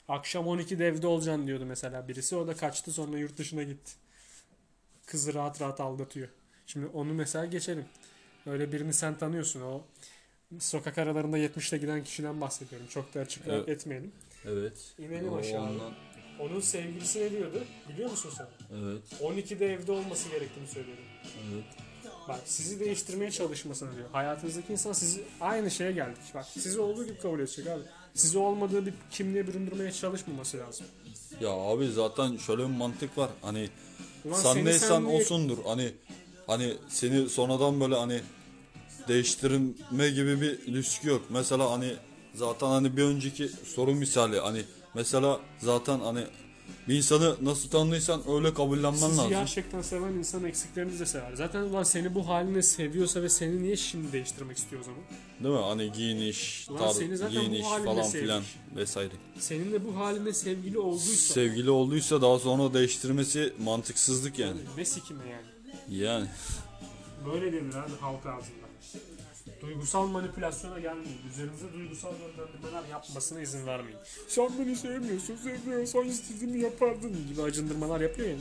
Akşam 0.09 0.47
12'de 0.47 0.87
evde 0.87 1.07
olacaksın 1.07 1.47
diyordu 1.47 1.65
mesela 1.67 2.09
birisi. 2.09 2.37
O 2.37 2.47
da 2.47 2.57
kaçtı 2.57 2.93
sonra 2.93 3.19
yurt 3.19 3.39
dışına 3.39 3.63
gitti. 3.63 3.93
Kızı 5.07 5.35
rahat 5.35 5.61
rahat 5.61 5.81
aldatıyor. 5.81 6.29
Şimdi 6.67 6.87
onu 6.87 7.15
mesela 7.15 7.47
geçelim. 7.47 7.85
Öyle 8.47 8.73
birini 8.73 8.93
sen 8.95 9.19
tanıyorsun. 9.19 9.61
O 9.61 9.81
sokak 10.59 10.99
aralarında 10.99 11.39
70'te 11.39 11.79
giden 11.79 12.05
kişiden 12.05 12.41
bahsediyorum. 12.41 12.87
Çok 12.91 13.15
da 13.15 13.21
açık 13.21 13.43
Evet. 13.49 13.69
etmeyelim. 13.69 14.13
Evet. 14.45 14.73
İnelim 14.99 15.33
O 15.33 15.37
aşağı. 15.37 15.63
ondan- 15.63 15.93
Onun 16.41 16.61
sevgilisi 16.61 17.21
ne 17.21 17.31
diyordu? 17.31 17.65
Biliyor 17.89 18.11
musun 18.11 18.31
sen? 18.37 18.47
Evet. 18.79 19.03
12'de 19.23 19.73
evde 19.73 19.93
olması 19.93 20.29
gerektiğini 20.29 20.69
söylüyordu. 20.69 21.01
Evet. 21.55 21.65
Bak 22.29 22.41
sizi 22.45 22.81
değiştirmeye 22.81 23.31
çalışmasını 23.31 23.97
diyor. 23.97 24.09
Hayatınızdaki 24.13 24.73
insan 24.73 24.93
sizi 24.93 25.23
aynı 25.41 25.71
şeye 25.71 25.93
geldik. 25.93 26.23
Bak 26.35 26.45
sizi 26.47 26.81
olduğu 26.81 27.05
gibi 27.07 27.19
kabul 27.19 27.41
edecek 27.41 27.67
abi. 27.67 27.83
Sizi 28.15 28.39
olmadığı 28.39 28.87
bir 28.87 28.95
kimliğe 29.11 29.47
büründürmeye 29.47 29.93
çalışmaması 29.93 30.59
lazım. 30.59 30.87
Ya 31.41 31.51
abi 31.51 31.89
zaten 31.93 32.37
şöyle 32.37 32.63
bir 32.63 32.67
mantık 32.77 33.19
var. 33.19 33.31
Hani 33.43 33.69
Ulan 34.25 34.35
sen 34.41 34.65
neysen 34.65 34.89
sen 34.89 35.03
olsundur. 35.03 35.59
Hani 35.65 35.93
hani 36.47 36.75
seni 36.89 37.29
sonradan 37.29 37.81
böyle 37.81 37.95
hani 37.95 38.21
değiştirme 39.09 40.11
gibi 40.11 40.41
bir 40.41 40.51
ilişki 40.59 41.09
yok. 41.09 41.23
Mesela 41.31 41.71
hani 41.71 41.93
zaten 42.35 42.67
hani 42.67 42.97
bir 42.97 43.03
önceki 43.03 43.49
soru 43.49 43.95
misali 43.95 44.41
hani 44.41 44.63
mesela 44.95 45.41
zaten 45.59 45.99
hani 46.01 46.25
bir 46.89 46.95
insanı 46.95 47.37
nasıl 47.43 47.69
tanıdıysan 47.71 48.23
öyle 48.31 48.55
kabullenmen 48.55 48.93
Sizi 48.99 49.17
lazım. 49.17 49.29
gerçekten 49.31 49.83
seven 49.83 50.13
insan 50.13 50.45
eksiklerini 50.45 50.99
de 50.99 51.07
sever. 51.07 51.33
Zaten 51.35 51.61
ulan 51.63 51.83
seni 51.83 52.15
bu 52.15 52.29
haline 52.29 52.63
seviyorsa 52.63 53.23
ve 53.23 53.29
seni 53.29 53.63
niye 53.63 53.77
şimdi 53.77 54.13
değiştirmek 54.13 54.57
istiyor 54.57 54.83
o 54.83 54.85
zaman? 54.85 55.01
Değil 55.43 55.55
mi? 55.55 55.61
Hani 55.61 55.93
giyiniş, 55.93 56.67
Ulan 56.71 56.79
tar, 56.93 57.31
giyiniş 57.31 57.63
falan 57.85 58.03
sevmiş. 58.03 58.11
filan 58.13 58.43
vesaire. 58.77 59.13
Seninle 59.39 59.85
bu 59.85 59.97
haline 59.97 60.33
sevgili 60.33 60.79
olduysa 60.79 61.35
Sevgili 61.35 61.71
olduysa 61.71 62.23
daha 62.23 62.39
sonra 62.39 62.75
değiştirmesi 62.75 63.53
mantıksızlık 63.65 64.39
yani. 64.39 64.61
ne 64.77 64.85
sikime 64.85 65.25
yani. 65.29 65.47
Yani. 66.03 66.27
Böyle 67.27 67.53
denir 67.53 67.75
abi 67.75 67.93
halk 68.01 68.27
ağzında. 68.27 68.66
Duygusal 69.61 70.07
manipülasyona 70.07 70.79
gelmeyin. 70.81 71.19
Üzerinize 71.31 71.73
duygusal 71.73 72.13
yönlendirmeler 72.21 72.89
yapmasına 72.91 73.41
izin 73.41 73.67
vermeyin. 73.67 73.99
Sen 74.29 74.51
beni 74.59 74.77
sevmiyorsun, 74.77 75.37
sevmiyorsan 75.37 76.05
istediğimi 76.05 76.61
yapardın 76.61 77.29
gibi 77.29 77.43
acındırmalar 77.43 78.01
yapıyor 78.01 78.29
yani. 78.29 78.41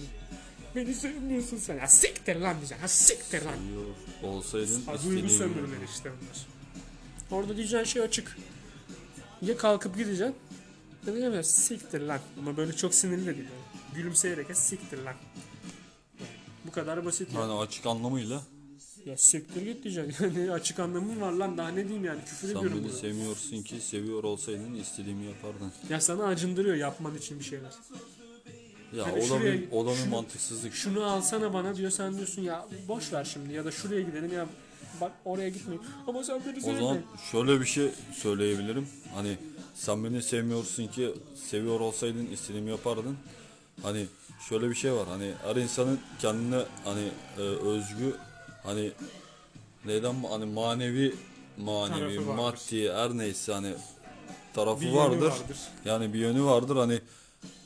Beni 0.76 0.94
sevmiyorsun 0.94 1.58
sen. 1.58 1.78
Ha 1.78 1.88
siktir 1.88 2.36
lan 2.36 2.56
diyeceksin. 2.58 2.82
Ha 2.82 2.88
siktir 2.88 3.42
lan. 3.46 3.54
Yok, 3.76 3.96
Olsaydın 4.32 4.82
Ha, 4.86 4.94
duygu 5.04 5.30
sömürüleri 5.30 5.86
işte 5.96 6.12
bunlar. 6.22 6.48
Orada 7.42 7.58
diyeceğin 7.58 7.84
şey 7.84 8.02
açık. 8.02 8.38
Ya 9.42 9.58
kalkıp 9.58 9.98
gideceksin. 9.98 10.36
Ya 11.08 11.14
da 11.14 11.18
diyeceksin 11.18 11.62
siktir 11.62 12.02
lan. 12.02 12.20
Ama 12.40 12.58
böyle 12.58 12.74
çok 12.76 12.94
sinirli 12.96 13.22
de 13.26 13.36
değil. 13.38 13.38
Yani. 13.38 13.96
Gülümseyerek 13.96 14.50
ya 14.50 14.56
siktir 14.56 14.98
lan. 14.98 15.16
Yani 16.20 16.30
bu 16.68 16.72
kadar 16.72 17.06
basit 17.06 17.34
yani. 17.34 17.42
Hani 17.46 17.60
açık 17.60 17.86
anlamıyla 17.86 18.42
Ya 19.06 19.18
siktir 19.18 19.62
git 19.62 19.84
diyeceksin. 19.84 20.26
Yani 20.40 20.52
açık 20.52 20.80
anlamı 20.80 21.22
var 21.22 21.32
lan 21.32 21.58
daha 21.58 21.70
ne 21.70 21.84
diyeyim 21.84 22.06
yani 22.06 22.20
küfür 22.26 22.48
sen 22.48 22.56
ediyorum 22.56 22.78
beni 22.78 22.84
burada. 22.86 22.98
sevmiyorsun 22.98 23.62
ki 23.64 23.82
seviyor 23.82 24.24
olsaydın 24.24 24.74
istediğimi 24.76 25.26
yapardın. 25.26 25.72
Ya 25.90 26.02
sana 26.02 26.24
acındırıyor 26.26 26.76
yapman 26.76 27.18
için 27.18 27.40
bir 27.40 27.44
şeyler. 27.44 27.72
Ya 28.98 29.06
Hani 29.06 29.14
o 29.14 29.22
da 29.22 29.26
şuraya- 29.26 29.54
bir, 29.54 29.72
o 29.72 29.86
da 29.86 29.92
bir 30.06 30.08
mantıksızlık. 30.12 30.74
Şunu 30.74 31.04
alsana 31.04 31.54
bana 31.54 31.76
diyor 31.76 31.92
sen 31.92 32.16
diyorsun 32.16 32.42
ya 32.42 32.68
boş 32.88 33.14
ver 33.14 33.24
şimdi 33.24 33.54
ya 33.54 33.66
da 33.66 33.72
şuraya 33.72 34.02
gidelim 34.02 34.34
ya 34.34 34.48
bak 35.02 35.12
oraya 35.26 35.50
gitmeyin. 35.50 35.82
Ama 36.08 36.24
sen 36.24 36.42
beni 36.46 36.58
O 36.58 36.76
zaman 36.76 36.98
şöyle 37.32 37.60
bir 37.62 37.66
şey 37.66 37.90
söyleyebilirim. 38.14 38.88
Hani 39.16 39.38
sen 39.76 40.04
beni 40.04 40.22
sevmiyorsun 40.22 40.88
ki 40.88 41.12
seviyor 41.50 41.80
olsaydın 41.80 42.26
istediğimi 42.28 42.70
yapardın. 42.70 43.18
Hani 43.84 44.06
şöyle 44.50 44.70
bir 44.70 44.76
şey 44.76 44.94
var. 44.94 45.08
Hani 45.08 45.32
her 45.44 45.56
insanın 45.56 46.00
kendine 46.20 46.62
hani 46.84 47.08
e, 47.38 47.42
özgü 47.42 48.16
hani 48.66 48.92
neyden 49.86 50.16
ma- 50.16 50.30
hani 50.30 50.46
manevi 50.46 51.16
manevi 51.58 52.00
Tarafı 52.00 52.28
vardır. 52.28 52.42
maddi 52.42 52.92
her 52.94 53.18
neyse 53.18 53.54
hani 53.54 53.74
tarafı 54.54 54.82
Bir 54.82 54.92
vardır. 54.92 55.18
vardır. 55.22 55.58
Yani 55.86 56.14
bir 56.14 56.20
yönü 56.20 56.44
vardır. 56.44 56.76
Hani 56.76 57.00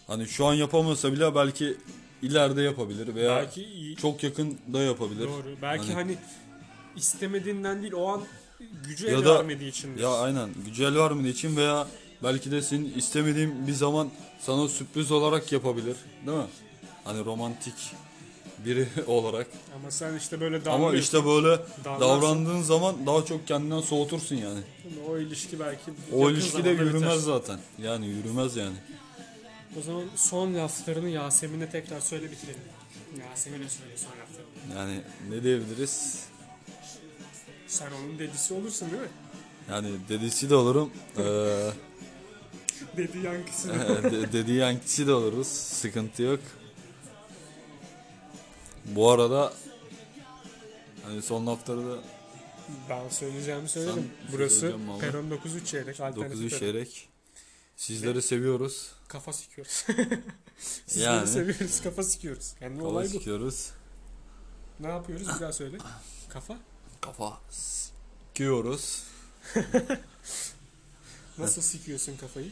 hani 0.07 0.27
şu 0.27 0.45
an 0.45 0.53
yapamasa 0.53 1.13
bile 1.13 1.35
belki 1.35 1.77
ileride 2.21 2.61
yapabilir 2.61 3.15
veya 3.15 3.35
Belki 3.35 3.63
iyi- 3.63 3.95
çok 3.95 4.23
yakında 4.23 4.79
yapabilir. 4.81 5.27
doğru. 5.27 5.55
Belki 5.61 5.83
Hani- 5.93 5.93
hani, 5.93 6.17
istemediğinden 6.95 7.81
değil 7.81 7.93
o 7.93 8.07
an 8.07 8.21
gücü 8.87 9.05
Ya 9.07 9.17
el 9.17 9.25
da- 9.25 9.35
vermediği 9.35 9.69
için. 9.69 9.97
Ya 9.97 10.09
aynen 10.09 10.49
gücel 10.65 10.95
vermediği 10.95 11.33
için 11.33 11.55
veya 11.57 11.87
belki 12.23 12.51
de 12.51 12.61
senin 12.61 12.93
istemediğin 12.93 13.67
bir 13.67 13.73
zaman 13.73 14.09
sana 14.39 14.67
sürpriz 14.67 15.11
olarak 15.11 15.51
yapabilir 15.51 15.95
değil 16.25 16.37
mi? 16.37 16.43
Hani 17.03 17.25
romantik 17.25 17.73
biri 18.65 18.87
olarak. 19.07 19.47
Ama 19.75 19.91
sen 19.91 20.17
işte 20.17 20.39
böyle 20.41 20.69
Ama 20.69 20.93
işte 20.95 21.25
böyle 21.25 21.59
Davransın. 21.85 22.01
davrandığın 22.07 22.61
zaman 22.61 23.05
daha 23.05 23.25
çok 23.25 23.47
kendinden 23.47 23.81
soğutursun 23.81 24.35
yani. 24.35 24.59
O 25.09 25.17
ilişki 25.17 25.59
belki 25.59 25.81
O 26.13 26.19
yakın 26.19 26.33
ilişki 26.35 26.57
de 26.57 26.61
zamanda 26.63 26.83
yürümez 26.83 27.01
biter. 27.03 27.15
zaten. 27.17 27.59
Yani 27.81 28.07
yürümez 28.07 28.55
yani. 28.55 28.75
O 29.79 29.81
zaman 29.81 30.03
son 30.15 30.53
laflarını 30.55 31.09
Yasemin'e 31.09 31.69
tekrar 31.69 31.99
söyle 31.99 32.31
bitirelim. 32.31 32.61
Yasemin'e 33.29 33.69
söyle 33.69 33.91
son 33.97 34.09
laflarını. 34.09 34.79
Yani 34.79 35.01
ne 35.29 35.43
diyebiliriz? 35.43 36.19
Sen 37.67 37.87
onun 37.91 38.19
dedisi 38.19 38.53
olursun 38.53 38.91
değil 38.91 39.01
mi? 39.01 39.07
Yani 39.69 39.87
dedesi 40.09 40.49
de 40.49 40.55
olurum. 40.55 40.91
Eee 41.17 41.25
Dedi 42.97 43.17
yankısı. 43.25 43.69
de- 44.03 44.31
dediği 44.33 44.57
yankisi 44.57 45.07
de 45.07 45.13
oluruz. 45.13 45.47
Sıkıntı 45.47 46.23
yok. 46.23 46.39
Bu 48.85 49.11
arada 49.11 49.53
hani 51.03 51.21
son 51.21 51.47
lafları 51.47 51.85
da 51.91 51.97
ben 52.89 53.09
söyleyeceğimi 53.09 53.69
söyledim. 53.69 54.11
Sen 54.21 54.31
Burası 54.37 54.59
söyleyeceğim 54.59 54.89
valla. 54.89 54.99
Peron 54.99 55.29
9-3 55.29 55.65
çeyrek. 55.65 55.99
Alternatif 55.99 56.39
9'u 56.39 56.49
peron. 56.49 56.59
çeyrek. 56.59 57.09
Sizleri 57.75 58.21
seviyoruz. 58.21 58.91
Kafa 59.07 59.33
sikiyoruz. 59.33 59.71
Sizleri 60.87 61.05
Yani. 61.15 61.27
seviyoruz 61.27 61.81
kafa 61.81 62.03
sikiyoruz. 62.03 62.53
Yani 62.61 62.83
olay 62.83 63.07
bu. 63.13 63.19
Ne 64.79 64.87
yapıyoruz 64.87 65.27
bir 65.35 65.39
daha 65.39 65.53
söyle. 65.53 65.77
Kafa. 66.29 66.57
Kafa 67.01 67.37
sikiyoruz. 67.51 69.03
Nasıl 71.37 71.61
sikiyorsun 71.61 72.17
kafayı? 72.17 72.51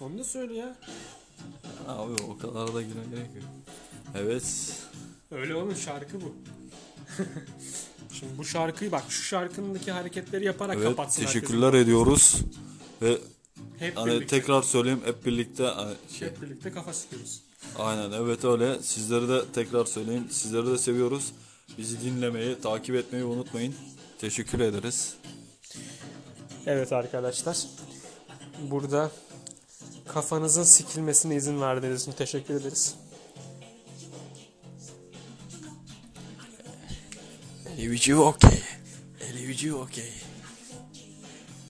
Onu 0.00 0.18
da 0.18 0.24
söyle 0.24 0.54
ya. 0.54 0.76
Abi 1.88 2.12
o 2.28 2.38
kadar 2.38 2.74
da 2.74 2.82
güne 2.82 3.04
gerek 3.10 3.30
yok. 3.36 3.44
Evet. 4.16 4.76
Öyle 5.30 5.54
oğlum 5.54 5.76
şarkı 5.76 6.20
bu. 6.20 6.34
Şimdi 8.12 8.38
bu 8.38 8.44
şarkıyı 8.44 8.92
bak 8.92 9.02
şu 9.08 9.22
şarkındaki 9.22 9.92
hareketleri 9.92 10.44
yaparak 10.44 10.76
Evet 10.76 10.88
kapatsın 10.88 11.24
teşekkürler 11.24 11.72
ediyoruz. 11.74 12.36
Ve. 13.02 13.18
Hep 13.78 13.96
hani 13.96 14.10
birlikte. 14.12 14.40
tekrar 14.40 14.62
söyleyeyim 14.62 15.00
hep 15.04 15.26
birlikte 15.26 15.70
şey, 16.18 16.28
Hep 16.28 16.42
birlikte 16.42 16.72
kafa 16.72 16.92
sikiyoruz. 16.92 17.42
aynen 17.78 18.12
evet 18.12 18.44
öyle. 18.44 18.82
Sizleri 18.82 19.28
de 19.28 19.42
tekrar 19.54 19.84
söyleyeyim. 19.84 20.26
Sizleri 20.30 20.66
de 20.66 20.78
seviyoruz. 20.78 21.32
Bizi 21.78 22.00
dinlemeyi, 22.00 22.60
takip 22.60 22.94
etmeyi 22.94 23.24
unutmayın. 23.24 23.74
Teşekkür 24.18 24.60
ederiz. 24.60 25.14
Evet 26.66 26.92
arkadaşlar. 26.92 27.56
Burada 28.70 29.10
kafanızın 30.08 30.62
sikilmesine 30.62 31.36
izin 31.36 31.60
verdiğiniz 31.60 32.02
için 32.02 32.12
teşekkür 32.12 32.54
ederiz. 32.54 32.94
Elivici 37.78 38.16
okey. 38.16 38.62
Elivici 39.20 39.74
okey. 39.74 40.12